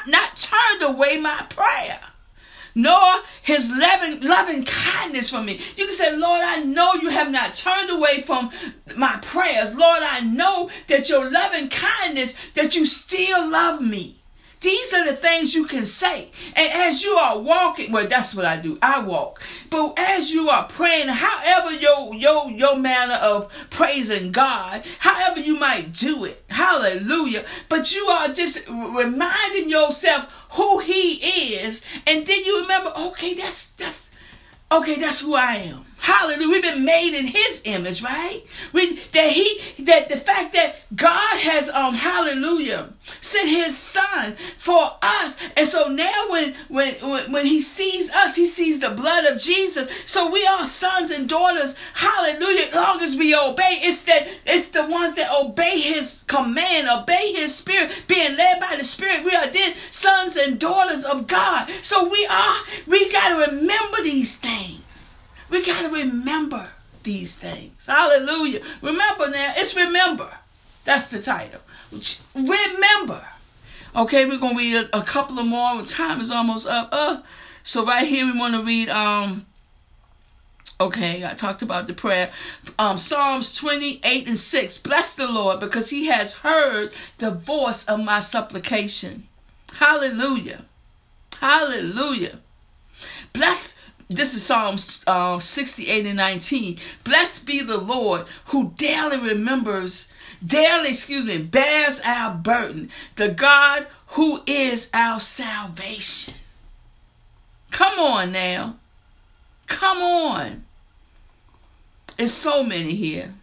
not 0.07 0.37
turned 0.37 0.83
away 0.83 1.19
my 1.19 1.47
prayer. 1.49 2.01
nor 2.75 3.21
his 3.43 3.71
loving, 3.71 4.21
loving 4.23 4.65
kindness 4.65 5.31
for 5.31 5.43
me. 5.43 5.61
You 5.77 5.87
can 5.87 5.95
say, 5.95 6.17
Lord, 6.17 6.41
I 6.43 6.61
know 6.61 6.95
you 6.95 7.11
have 7.11 7.31
not 7.31 7.55
turned 7.55 7.91
away 7.91 8.23
from 8.23 8.51
my 8.97 9.19
prayers. 9.21 9.75
Lord, 9.75 10.03
I 10.03 10.21
know 10.21 10.71
that 10.89 11.09
your 11.09 11.31
loving 11.31 11.69
kindness, 11.69 12.35
that 12.55 12.75
you 12.75 12.87
still 12.87 13.51
love 13.51 13.81
me. 13.81 14.22
These 14.63 14.95
are 14.95 15.05
the 15.05 15.17
things 15.17 15.55
you 15.57 15.67
can 15.67 15.85
say. 15.85 16.31
And 16.55 16.73
as 16.73 17.03
you 17.03 17.11
are 17.11 17.39
walking, 17.39 17.91
well, 17.91 18.07
that's 18.07 18.33
what 18.35 18.47
I 18.47 18.57
do. 18.57 18.79
I 18.81 19.01
walk. 19.01 19.43
But 19.69 19.95
as 19.99 20.31
you 20.31 20.49
are 20.51 20.69
praying, 20.69 21.09
however 21.09 21.73
your 21.73 22.15
your 22.15 22.49
your 22.51 22.77
manner 22.77 23.15
of 23.15 23.49
praising 23.71 24.31
God, 24.31 24.85
however 25.01 25.41
you 25.41 25.59
might 25.59 25.93
do 25.93 26.25
it, 26.25 26.45
hallelujah. 26.49 27.45
But 27.69 27.93
you 27.93 28.05
are 28.07 28.29
just 28.29 28.67
reminding 28.69 29.69
yourself 29.69 30.33
who 30.53 30.79
He 30.79 31.15
is, 31.65 31.83
and 32.07 32.25
then 32.25 32.45
you 32.45 32.61
remember, 32.63 32.93
okay, 32.97 33.35
that's 33.35 33.67
that's 33.71 34.11
okay, 34.71 34.99
that's 34.99 35.21
who 35.21 35.35
I 35.35 35.57
am. 35.57 35.85
Hallelujah. 36.03 36.49
We've 36.49 36.63
been 36.63 36.85
made 36.85 37.17
in 37.17 37.29
his 37.29 37.63
image, 37.65 38.03
right? 38.03 38.43
We 38.73 38.97
that 39.13 39.31
he 39.31 39.61
that 39.85 40.09
the 40.09 40.17
fact 40.17 40.53
that 40.53 40.75
God 40.97 41.39
has 41.39 41.69
um 41.69 41.95
hallelujah 41.95 42.93
sent 43.21 43.49
his 43.49 43.79
son 43.79 44.35
for 44.59 44.97
us. 45.01 45.39
And 45.57 45.65
so 45.65 45.87
now 45.87 46.25
when 46.29 46.57
when 46.67 46.95
when, 47.09 47.31
when 47.31 47.47
he 47.47 47.61
sees 47.61 48.11
us, 48.11 48.35
he 48.35 48.47
sees 48.47 48.81
the 48.81 48.91
blood 48.91 49.27
of 49.27 49.41
Jesus. 49.41 49.89
So 50.05 50.29
we 50.29 50.45
are 50.45 50.65
sons 50.65 51.13
and 51.13 51.29
daughters. 51.29 51.77
Hallelujah. 51.95 52.75
Long 52.75 53.01
as 53.01 53.15
we 53.15 53.33
obey, 53.33 53.79
it's 53.83 54.03
that 54.03 54.27
it's 54.45 54.71
the 54.71 54.85
ones 54.85 55.15
that 55.15 55.33
obey 55.33 55.79
his 55.79 56.25
command, 56.27 56.89
obey 56.89 57.33
his 57.33 57.55
spirit, 57.55 57.93
being 58.09 58.37
led 58.37 58.59
by 58.59 58.75
the 58.77 58.83
spirit. 58.83 59.25
We 59.25 59.37
are 59.37 59.47
then 59.47 59.75
sons 59.89 60.35
and 60.35 60.59
daughters 60.59 61.05
of 61.05 61.29
God. 61.29 61.71
So 61.81 62.09
we 62.09 62.27
are 62.29 62.57
we 62.89 63.09
gotta 63.09 63.53
remember 63.53 64.03
these 64.03 64.37
things. 64.37 64.82
We 65.53 65.63
got 65.63 65.83
to 65.83 65.89
remember 65.91 66.71
these 67.03 67.37
things. 67.37 67.85
Hallelujah. 67.85 68.63
Remember 68.81 69.29
now, 69.29 69.53
it's 69.55 69.77
remember. 69.77 70.39
That's 70.85 71.11
the 71.11 71.21
title. 71.21 71.61
Remember. 72.35 73.27
Okay, 73.95 74.25
we're 74.25 74.39
going 74.39 74.55
to 74.55 74.59
read 74.59 74.77
a, 74.77 75.01
a, 75.01 75.03
couple 75.03 75.39
of 75.39 75.45
more. 75.45 75.83
Time 75.83 76.23
is 76.23 76.31
almost 76.31 76.67
up. 76.67 76.89
Uh, 76.91 77.21
so 77.63 77.85
right 77.85 78.09
here 78.09 78.25
we 78.25 78.37
want 78.37 78.55
to 78.55 78.65
read 78.65 78.89
um 78.89 79.45
Okay, 80.81 81.23
I 81.25 81.35
talked 81.35 81.61
about 81.61 81.87
the 81.87 81.93
prayer. 81.93 82.33
Um, 82.79 82.97
Psalms 82.97 83.55
28 83.55 84.27
and 84.27 84.39
6. 84.39 84.79
Bless 84.79 85.15
the 85.15 85.29
Lord 85.29 85.61
because 85.61 85.91
he 85.91 86.07
has 86.07 86.39
heard 86.39 86.93
the 87.19 87.31
voice 87.31 87.85
of 87.85 88.01
my 88.01 88.19
supplication. 88.19 89.29
Hallelujah. 89.75 90.65
Hallelujah. 91.41 92.39
Bless 93.33 93.75
this 94.15 94.35
is 94.35 94.45
Psalms 94.45 95.03
uh, 95.07 95.39
68 95.39 96.07
and 96.07 96.17
19. 96.17 96.79
Blessed 97.05 97.47
be 97.47 97.61
the 97.61 97.79
Lord 97.79 98.27
who 98.47 98.73
daily 98.77 99.19
remembers, 99.19 100.09
daily, 100.45 100.91
excuse 100.91 101.25
me, 101.25 101.39
bears 101.39 102.01
our 102.05 102.35
burden, 102.35 102.91
the 103.17 103.29
God 103.29 103.87
who 104.09 104.43
is 104.47 104.91
our 104.93 105.21
salvation. 105.21 106.35
Come 107.71 107.99
on 107.99 108.33
now. 108.33 108.77
Come 109.67 109.99
on. 109.99 110.65
It's 112.19 112.33
so 112.33 112.63
many 112.63 112.95
here. 112.95 113.35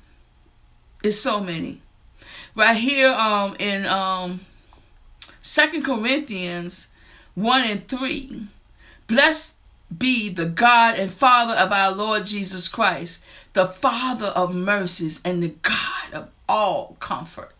It's 1.03 1.19
so 1.19 1.39
many. 1.39 1.82
Right 2.55 2.77
here 2.77 3.12
um 3.12 3.55
in 3.58 3.86
um 3.86 4.41
Second 5.41 5.84
Corinthians 5.84 6.88
1 7.36 7.63
and 7.63 7.88
3. 7.88 8.47
Blessed 9.08 9.53
be 9.95 10.30
the 10.30 10.45
God 10.45 10.97
and 10.97 11.12
Father 11.12 11.54
of 11.54 11.71
our 11.71 11.91
Lord 11.91 12.25
Jesus 12.25 12.67
Christ, 12.67 13.21
the 13.54 13.65
Father 13.65 14.28
of 14.28 14.54
mercies 14.54 15.19
and 15.25 15.41
the 15.41 15.56
God 15.62 16.13
of 16.13 16.30
all 16.47 16.97
comfort. 16.99 17.52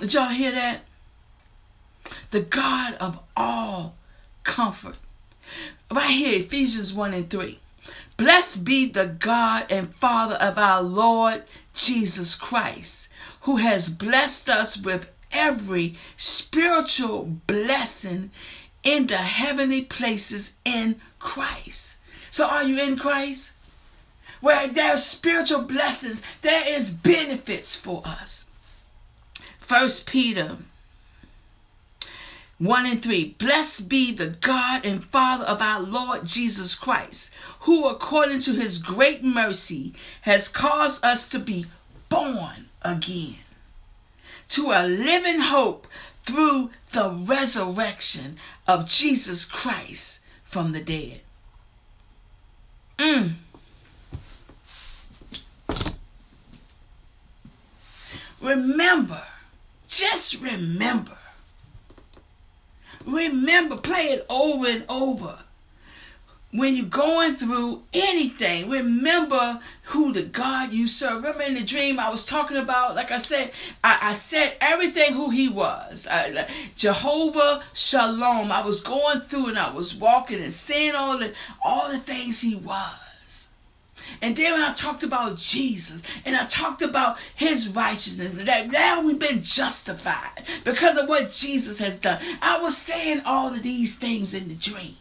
Did 0.00 0.14
y'all 0.14 0.28
hear 0.28 0.52
that? 0.52 0.82
The 2.30 2.40
God 2.40 2.94
of 2.94 3.18
all 3.36 3.96
comfort. 4.44 4.98
Right 5.90 6.10
here, 6.10 6.40
Ephesians 6.40 6.94
1 6.94 7.14
and 7.14 7.28
3. 7.28 7.58
Blessed 8.16 8.64
be 8.64 8.88
the 8.88 9.06
God 9.06 9.66
and 9.70 9.94
Father 9.94 10.34
of 10.36 10.58
our 10.58 10.82
Lord 10.82 11.44
Jesus 11.74 12.34
Christ, 12.34 13.08
who 13.42 13.56
has 13.56 13.88
blessed 13.88 14.48
us 14.48 14.76
with 14.76 15.10
every 15.32 15.96
spiritual 16.16 17.38
blessing 17.46 18.30
in 18.82 19.06
the 19.06 19.18
heavenly 19.18 19.82
places 19.82 20.54
in 20.64 21.00
Christ. 21.18 21.96
So 22.30 22.46
are 22.46 22.62
you 22.62 22.80
in 22.82 22.96
Christ? 22.96 23.52
Where 24.40 24.68
there's 24.68 25.04
spiritual 25.04 25.62
blessings, 25.62 26.22
there 26.42 26.66
is 26.68 26.90
benefits 26.90 27.74
for 27.74 28.02
us. 28.06 28.46
First 29.58 30.06
Peter 30.06 30.58
1 32.58 32.86
and 32.86 33.02
3. 33.02 33.36
Blessed 33.38 33.88
be 33.88 34.12
the 34.12 34.28
God 34.28 34.84
and 34.84 35.04
Father 35.04 35.44
of 35.44 35.60
our 35.60 35.80
Lord 35.80 36.24
Jesus 36.24 36.74
Christ, 36.74 37.32
who 37.60 37.86
according 37.88 38.40
to 38.42 38.54
his 38.54 38.78
great 38.78 39.22
mercy 39.22 39.94
has 40.22 40.48
caused 40.48 41.04
us 41.04 41.28
to 41.28 41.38
be 41.38 41.66
born 42.08 42.66
again 42.82 43.36
to 44.48 44.70
a 44.70 44.86
living 44.86 45.40
hope 45.40 45.86
through 46.24 46.70
the 46.92 47.10
resurrection 47.10 48.36
of 48.68 48.86
Jesus 48.86 49.46
Christ 49.46 50.20
from 50.44 50.72
the 50.72 50.80
dead. 50.80 51.22
Mm. 52.98 53.32
Remember, 58.40 59.22
just 59.88 60.40
remember. 60.40 61.16
Remember, 63.06 63.76
play 63.78 64.04
it 64.04 64.26
over 64.28 64.66
and 64.66 64.84
over 64.88 65.38
when 66.50 66.76
you're 66.76 66.86
going 66.86 67.36
through 67.36 67.82
anything, 67.92 68.70
remember 68.70 69.60
who 69.84 70.12
the 70.12 70.22
God 70.22 70.72
you 70.72 70.86
serve. 70.88 71.16
Remember 71.16 71.42
in 71.42 71.54
the 71.54 71.62
dream 71.62 72.00
I 72.00 72.08
was 72.08 72.24
talking 72.24 72.56
about, 72.56 72.96
like 72.96 73.10
I 73.10 73.18
said, 73.18 73.52
I, 73.84 73.98
I 74.00 74.12
said 74.14 74.56
everything 74.60 75.12
who 75.12 75.28
he 75.30 75.48
was. 75.48 76.06
I, 76.10 76.48
Jehovah 76.74 77.62
Shalom. 77.74 78.50
I 78.50 78.64
was 78.64 78.80
going 78.80 79.20
through 79.20 79.48
and 79.48 79.58
I 79.58 79.70
was 79.70 79.94
walking 79.94 80.42
and 80.42 80.52
saying 80.52 80.94
all 80.94 81.18
the 81.18 81.34
all 81.62 81.92
the 81.92 81.98
things 81.98 82.40
he 82.40 82.54
was. 82.54 83.48
And 84.22 84.34
then 84.34 84.54
when 84.54 84.62
I 84.62 84.72
talked 84.72 85.02
about 85.02 85.36
Jesus 85.36 86.00
and 86.24 86.34
I 86.34 86.46
talked 86.46 86.80
about 86.80 87.18
his 87.34 87.68
righteousness, 87.68 88.32
that 88.32 88.70
now 88.70 89.02
we've 89.02 89.18
been 89.18 89.42
justified 89.42 90.44
because 90.64 90.96
of 90.96 91.10
what 91.10 91.30
Jesus 91.30 91.78
has 91.78 91.98
done. 91.98 92.20
I 92.40 92.58
was 92.58 92.74
saying 92.74 93.20
all 93.26 93.48
of 93.48 93.62
these 93.62 93.96
things 93.96 94.32
in 94.32 94.48
the 94.48 94.54
dream. 94.54 94.96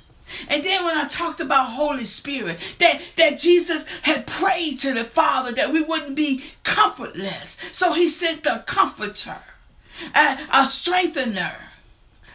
And 0.47 0.63
then 0.63 0.85
when 0.85 0.97
I 0.97 1.07
talked 1.07 1.39
about 1.39 1.71
Holy 1.71 2.05
Spirit, 2.05 2.59
that, 2.79 3.01
that 3.15 3.39
Jesus 3.39 3.85
had 4.03 4.27
prayed 4.27 4.79
to 4.79 4.93
the 4.93 5.03
Father 5.03 5.51
that 5.53 5.71
we 5.71 5.81
wouldn't 5.81 6.15
be 6.15 6.43
comfortless. 6.63 7.57
So 7.71 7.93
he 7.93 8.07
sent 8.07 8.43
the 8.43 8.63
comforter, 8.65 9.39
a, 10.13 10.37
a 10.51 10.65
strengthener, 10.65 11.57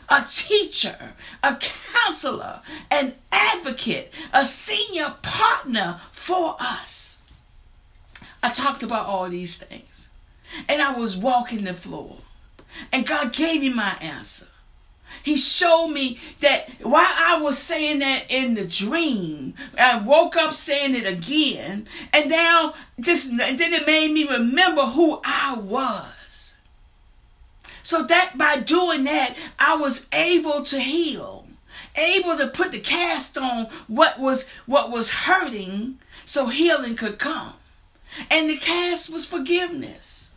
a 0.09 0.24
teacher, 0.26 1.14
a 1.42 1.57
counselor, 1.57 2.61
an 2.90 3.14
advocate, 3.31 4.12
a 4.33 4.44
senior 4.44 5.14
partner 5.22 6.00
for 6.11 6.57
us. 6.61 7.18
I 8.42 8.50
talked 8.50 8.83
about 8.83 9.07
all 9.07 9.28
these 9.28 9.57
things. 9.57 10.11
And 10.68 10.83
I 10.83 10.92
was 10.92 11.16
walking 11.16 11.64
the 11.64 11.74
floor. 11.74 12.18
And 12.90 13.07
God 13.07 13.33
gave 13.33 13.61
me 13.61 13.70
my 13.70 13.96
answer. 14.00 14.48
He 15.22 15.37
showed 15.37 15.88
me 15.88 16.18
that 16.40 16.68
while 16.81 17.05
I 17.05 17.38
was 17.40 17.59
saying 17.59 18.01
that 18.01 18.31
in 18.31 18.55
the 18.55 18.64
dream, 18.64 19.55
I 19.79 19.98
woke 19.98 20.37
up 20.37 20.53
saying 20.53 20.94
it 20.94 21.07
again, 21.07 21.87
and 22.12 22.31
now 22.31 22.75
just 23.01 23.37
then 23.37 23.61
it 23.61 23.87
made 23.87 24.12
me 24.12 24.29
remember 24.29 24.83
who 24.83 25.20
I 25.25 25.55
was. 25.57 26.55
So 27.83 28.05
that 28.05 28.38
by 28.38 28.59
doing 28.59 29.05
that, 29.05 29.37
I 29.59 29.77
was 29.77 30.07
able 30.12 30.64
to 30.64 30.81
heal, 30.81 31.46
able 31.96 32.37
to 32.37 32.46
put 32.46 32.72
the 32.72 32.81
cast 32.81 33.37
on 33.37 33.66
what 33.87 34.18
was 34.18 34.48
what 34.66 34.90
was 34.90 35.11
hurting, 35.11 35.98
so 36.25 36.48
healing 36.48 36.96
could 36.96 37.18
come. 37.18 37.55
And 38.31 38.48
the 38.48 38.59
cast 38.59 39.11
was 39.11 39.27
forgiveness. 39.27 40.31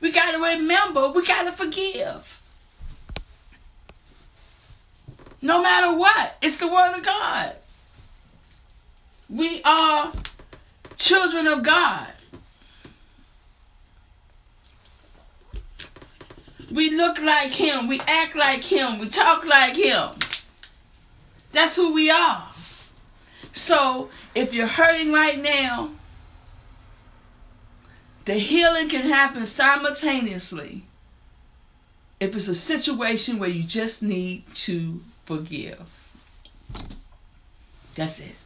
We 0.00 0.12
got 0.12 0.32
to 0.32 0.38
remember, 0.38 1.10
we 1.10 1.26
got 1.26 1.42
to 1.44 1.52
forgive. 1.52 2.37
No 5.40 5.62
matter 5.62 5.96
what, 5.96 6.36
it's 6.42 6.58
the 6.58 6.68
word 6.68 6.96
of 6.96 7.04
God. 7.04 7.54
We 9.28 9.62
are 9.62 10.12
children 10.96 11.46
of 11.46 11.62
God. 11.62 12.08
We 16.70 16.90
look 16.90 17.18
like 17.18 17.52
him, 17.52 17.88
we 17.88 18.00
act 18.00 18.36
like 18.36 18.62
him, 18.64 18.98
we 18.98 19.08
talk 19.08 19.44
like 19.44 19.74
him. 19.74 20.10
That's 21.52 21.76
who 21.76 21.92
we 21.94 22.10
are. 22.10 22.48
So 23.52 24.10
if 24.34 24.52
you're 24.52 24.66
hurting 24.66 25.12
right 25.12 25.40
now, 25.40 25.90
the 28.26 28.34
healing 28.34 28.88
can 28.90 29.08
happen 29.08 29.46
simultaneously 29.46 30.84
if 32.20 32.36
it's 32.36 32.48
a 32.48 32.54
situation 32.54 33.38
where 33.38 33.48
you 33.48 33.62
just 33.62 34.02
need 34.02 34.42
to 34.52 35.00
forgive. 35.28 35.90
That's 37.94 38.20
it. 38.20 38.36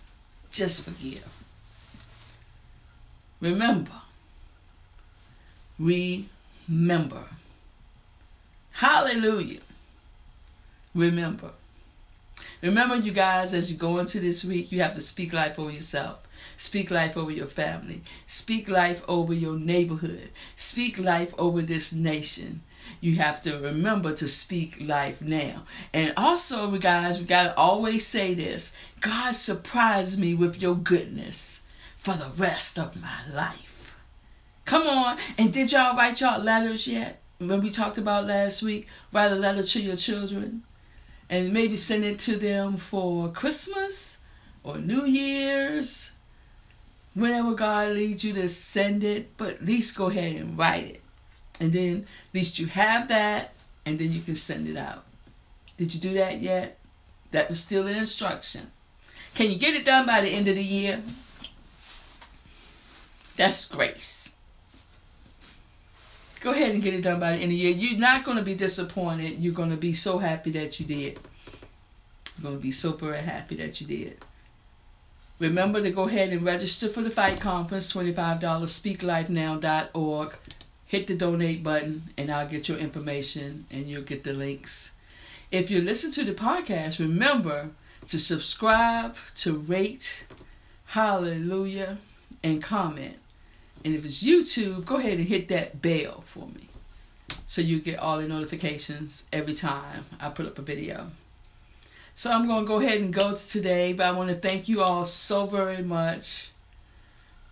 Just 0.50 0.84
forgive. 0.84 1.28
Remember. 3.40 4.00
Remember. 5.78 7.24
Hallelujah. 8.72 9.60
Remember. 10.92 11.50
Remember, 12.60 12.96
you 12.96 13.12
guys, 13.12 13.54
as 13.54 13.70
you 13.70 13.76
go 13.76 13.98
into 13.98 14.18
this 14.18 14.44
week, 14.44 14.72
you 14.72 14.82
have 14.82 14.94
to 14.94 15.00
speak 15.00 15.32
life 15.32 15.60
over 15.60 15.70
yourself. 15.70 16.18
Speak 16.56 16.90
life 16.90 17.16
over 17.16 17.30
your 17.30 17.46
family. 17.46 18.02
Speak 18.26 18.68
life 18.68 19.02
over 19.06 19.32
your 19.32 19.56
neighborhood. 19.56 20.30
Speak 20.56 20.98
life 20.98 21.32
over 21.38 21.62
this 21.62 21.92
nation. 21.92 22.62
You 23.00 23.16
have 23.16 23.42
to 23.42 23.58
remember 23.58 24.12
to 24.14 24.28
speak 24.28 24.76
life 24.80 25.20
now. 25.20 25.64
And 25.92 26.12
also, 26.16 26.70
guys, 26.78 27.18
we 27.18 27.24
got 27.24 27.42
to 27.44 27.56
always 27.56 28.06
say 28.06 28.34
this 28.34 28.72
God 29.00 29.32
surprised 29.32 30.18
me 30.18 30.34
with 30.34 30.60
your 30.60 30.76
goodness 30.76 31.60
for 31.96 32.14
the 32.14 32.30
rest 32.36 32.78
of 32.78 32.96
my 32.96 33.20
life. 33.32 33.94
Come 34.64 34.86
on. 34.86 35.18
And 35.36 35.52
did 35.52 35.72
y'all 35.72 35.96
write 35.96 36.20
y'all 36.20 36.40
letters 36.40 36.86
yet? 36.86 37.20
When 37.38 37.60
we 37.60 37.70
talked 37.70 37.98
about 37.98 38.26
last 38.26 38.62
week, 38.62 38.86
write 39.12 39.32
a 39.32 39.36
letter 39.36 39.62
to 39.62 39.80
your 39.80 39.96
children 39.96 40.62
and 41.28 41.52
maybe 41.52 41.76
send 41.76 42.04
it 42.04 42.18
to 42.20 42.36
them 42.36 42.76
for 42.76 43.30
Christmas 43.30 44.18
or 44.62 44.78
New 44.78 45.04
Year's. 45.04 46.10
Whenever 47.14 47.54
God 47.54 47.90
leads 47.90 48.24
you 48.24 48.32
to 48.34 48.48
send 48.48 49.04
it, 49.04 49.36
but 49.36 49.54
at 49.54 49.64
least 49.64 49.96
go 49.96 50.06
ahead 50.06 50.36
and 50.36 50.56
write 50.56 50.86
it. 50.86 51.01
And 51.62 51.72
then 51.72 52.08
at 52.28 52.34
least 52.34 52.58
you 52.58 52.66
have 52.66 53.06
that, 53.06 53.52
and 53.86 53.96
then 53.96 54.10
you 54.10 54.20
can 54.20 54.34
send 54.34 54.66
it 54.66 54.76
out. 54.76 55.04
Did 55.76 55.94
you 55.94 56.00
do 56.00 56.12
that 56.14 56.42
yet? 56.42 56.76
That 57.30 57.48
was 57.48 57.60
still 57.60 57.86
an 57.86 57.94
instruction. 57.94 58.72
Can 59.32 59.48
you 59.48 59.56
get 59.56 59.72
it 59.72 59.84
done 59.84 60.04
by 60.04 60.22
the 60.22 60.30
end 60.30 60.48
of 60.48 60.56
the 60.56 60.64
year? 60.64 61.04
That's 63.36 63.64
grace. 63.66 64.32
Go 66.40 66.50
ahead 66.50 66.74
and 66.74 66.82
get 66.82 66.94
it 66.94 67.02
done 67.02 67.20
by 67.20 67.30
the 67.30 67.36
end 67.36 67.44
of 67.44 67.50
the 67.50 67.56
year. 67.56 67.70
You're 67.70 68.00
not 68.00 68.24
going 68.24 68.38
to 68.38 68.42
be 68.42 68.56
disappointed. 68.56 69.38
You're 69.38 69.54
going 69.54 69.70
to 69.70 69.76
be 69.76 69.92
so 69.92 70.18
happy 70.18 70.50
that 70.50 70.80
you 70.80 70.86
did. 70.86 71.20
You're 72.36 72.42
going 72.42 72.56
to 72.56 72.60
be 72.60 72.72
super 72.72 73.14
happy 73.14 73.54
that 73.54 73.80
you 73.80 73.86
did. 73.86 74.18
Remember 75.38 75.80
to 75.80 75.90
go 75.92 76.08
ahead 76.08 76.30
and 76.30 76.42
register 76.44 76.88
for 76.88 77.02
the 77.02 77.10
Fight 77.10 77.40
Conference, 77.40 77.92
$25, 77.92 78.40
speaklifenow.org. 78.40 80.36
Hit 80.92 81.06
the 81.06 81.14
donate 81.14 81.64
button, 81.64 82.10
and 82.18 82.30
I'll 82.30 82.46
get 82.46 82.68
your 82.68 82.76
information 82.76 83.64
and 83.70 83.88
you'll 83.88 84.02
get 84.02 84.24
the 84.24 84.34
links. 84.34 84.92
If 85.50 85.70
you 85.70 85.80
listen 85.80 86.10
to 86.10 86.22
the 86.22 86.34
podcast, 86.34 86.98
remember 86.98 87.70
to 88.08 88.18
subscribe, 88.18 89.16
to 89.36 89.56
rate, 89.56 90.26
hallelujah, 90.88 91.96
and 92.42 92.62
comment. 92.62 93.16
And 93.82 93.94
if 93.94 94.04
it's 94.04 94.22
YouTube, 94.22 94.84
go 94.84 94.96
ahead 94.96 95.16
and 95.16 95.28
hit 95.28 95.48
that 95.48 95.80
bell 95.80 96.24
for 96.26 96.48
me 96.48 96.68
so 97.46 97.62
you 97.62 97.80
get 97.80 97.98
all 97.98 98.18
the 98.18 98.28
notifications 98.28 99.24
every 99.32 99.54
time 99.54 100.04
I 100.20 100.28
put 100.28 100.44
up 100.44 100.58
a 100.58 100.62
video. 100.62 101.10
So 102.14 102.30
I'm 102.30 102.46
going 102.46 102.64
to 102.64 102.68
go 102.68 102.80
ahead 102.82 103.00
and 103.00 103.14
go 103.14 103.34
to 103.34 103.48
today, 103.48 103.94
but 103.94 104.04
I 104.04 104.10
want 104.10 104.28
to 104.28 104.36
thank 104.36 104.68
you 104.68 104.82
all 104.82 105.06
so 105.06 105.46
very 105.46 105.82
much 105.82 106.50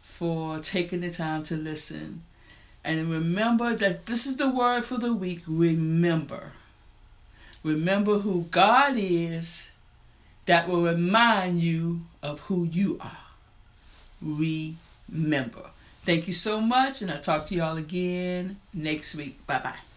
for 0.03 0.59
taking 0.59 1.01
the 1.01 1.11
time 1.11 1.43
to 1.45 1.57
listen. 1.57 2.25
And 2.85 3.11
remember 3.11 3.75
that 3.77 4.07
this 4.07 4.27
is 4.27 4.37
the 4.37 4.49
word 4.49 4.85
for 4.85 4.97
the 4.97 5.13
week 5.13 5.43
remember. 5.47 6.53
Remember 7.63 8.21
who 8.21 8.47
God 8.51 8.95
is 8.97 9.69
that 10.47 10.69
will 10.69 10.83
remind 10.83 11.61
you 11.61 12.03
of 12.23 12.41
who 12.41 12.65
you 12.65 12.99
are. 13.01 13.19
Remember. 14.23 15.71
Thank 16.07 16.27
you 16.27 16.33
so 16.33 16.61
much, 16.61 17.03
and 17.03 17.11
I'll 17.11 17.21
talk 17.21 17.47
to 17.49 17.55
you 17.55 17.63
all 17.63 17.77
again 17.77 18.59
next 18.73 19.15
week. 19.15 19.47
Bye 19.47 19.59
bye. 19.59 19.90